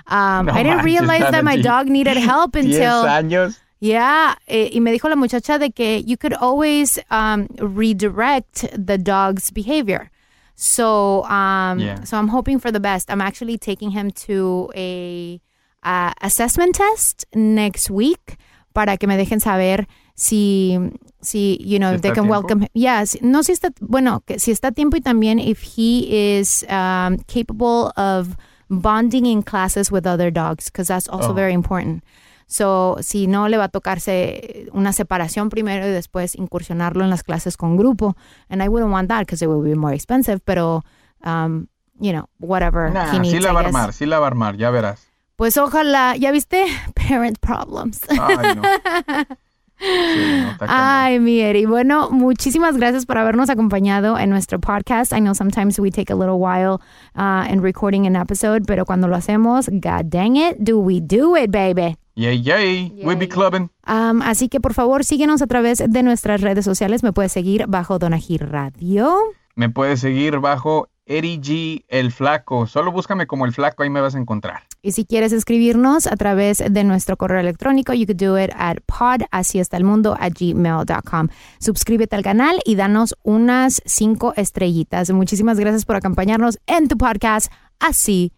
[0.08, 3.04] Um, No I didn't manches, realize that my dog needed help until.
[3.06, 3.58] años.
[3.80, 8.98] Yeah, eh, y me dijo la muchacha de que you could always um, redirect the
[8.98, 10.10] dog's behavior.
[10.56, 12.04] So, um, Yeah.
[12.04, 13.10] so I'm hoping for the best.
[13.12, 15.42] I'm actually taking him to a
[15.84, 18.38] uh, assessment test next week
[18.74, 19.86] para que me dejen saber
[20.16, 20.80] si,
[21.22, 22.32] si you know, ¿Si if they can tiempo?
[22.32, 22.70] welcome him.
[22.74, 26.64] Yeah, si- no si está, bueno, que si está tiempo y también if he is
[26.70, 28.38] um, capable of
[28.82, 31.34] bonding in classes with other dogs, because that's also Oh.
[31.36, 32.04] very important.
[32.48, 37.24] So, si no, le va a tocarse una separación primero y después incursionarlo en las
[37.24, 38.16] clases con grupo.
[38.50, 40.84] And I wouldn't want that because it would be more expensive, pero,
[41.24, 41.68] um,
[42.00, 44.26] you know, whatever Nah, he needs, sí la I va a armar, sí la va
[44.26, 45.08] a armar, ya verás.
[45.36, 46.66] Pues ojalá, ¿ya viste?
[46.96, 48.02] Parent problems.
[48.10, 48.62] Ay, no.
[49.84, 50.56] Sí, no.
[50.68, 51.66] Ay, mi Eri.
[51.66, 55.12] Bueno, muchísimas gracias por habernos acompañado en nuestro podcast.
[55.12, 56.80] I know sometimes we take a little while
[57.16, 61.36] uh, in recording an episode, pero cuando lo hacemos, God dang it, do we do
[61.36, 61.98] it, baby.
[62.16, 63.70] Yay, yay, we be clubbing.
[63.88, 67.02] Um, así que por favor síguenos a través de nuestras redes sociales.
[67.04, 69.18] Me puedes seguir bajo Donají Radio.
[69.56, 72.68] Me puedes seguir bajo Eddie G el Flaco.
[72.68, 74.64] Solo búscame como el Flaco, ahí me vas a encontrar.
[74.82, 78.78] Y si quieres escribirnos a través de nuestro correo electrónico, you could do it at
[78.86, 81.28] pod, así está el mundo, at gmail.com.
[81.60, 85.10] Suscríbete al canal y danos unas cinco estrellitas.
[85.12, 87.52] Muchísimas gracias por acompañarnos en tu podcast.
[87.80, 88.34] Así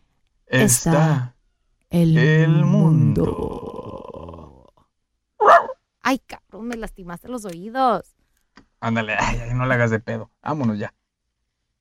[0.47, 1.35] Está
[1.89, 4.71] el, el mundo.
[6.01, 8.15] Ay, cabrón, me lastimaste los oídos.
[8.79, 10.29] Ándale, ay, ay, no le hagas de pedo.
[10.43, 10.93] Vámonos ya.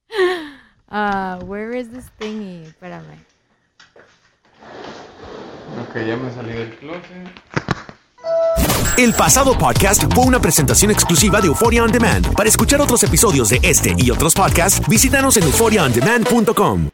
[0.96, 2.62] Ah, where is this thingy?
[2.62, 3.18] Espérame.
[5.82, 7.28] Ok, ya me salí del closet.
[8.96, 12.32] El pasado podcast fue una presentación exclusiva de Euphoria On Demand.
[12.34, 16.93] Para escuchar otros episodios de este y otros podcasts, visítanos en euphoriaondemand.com.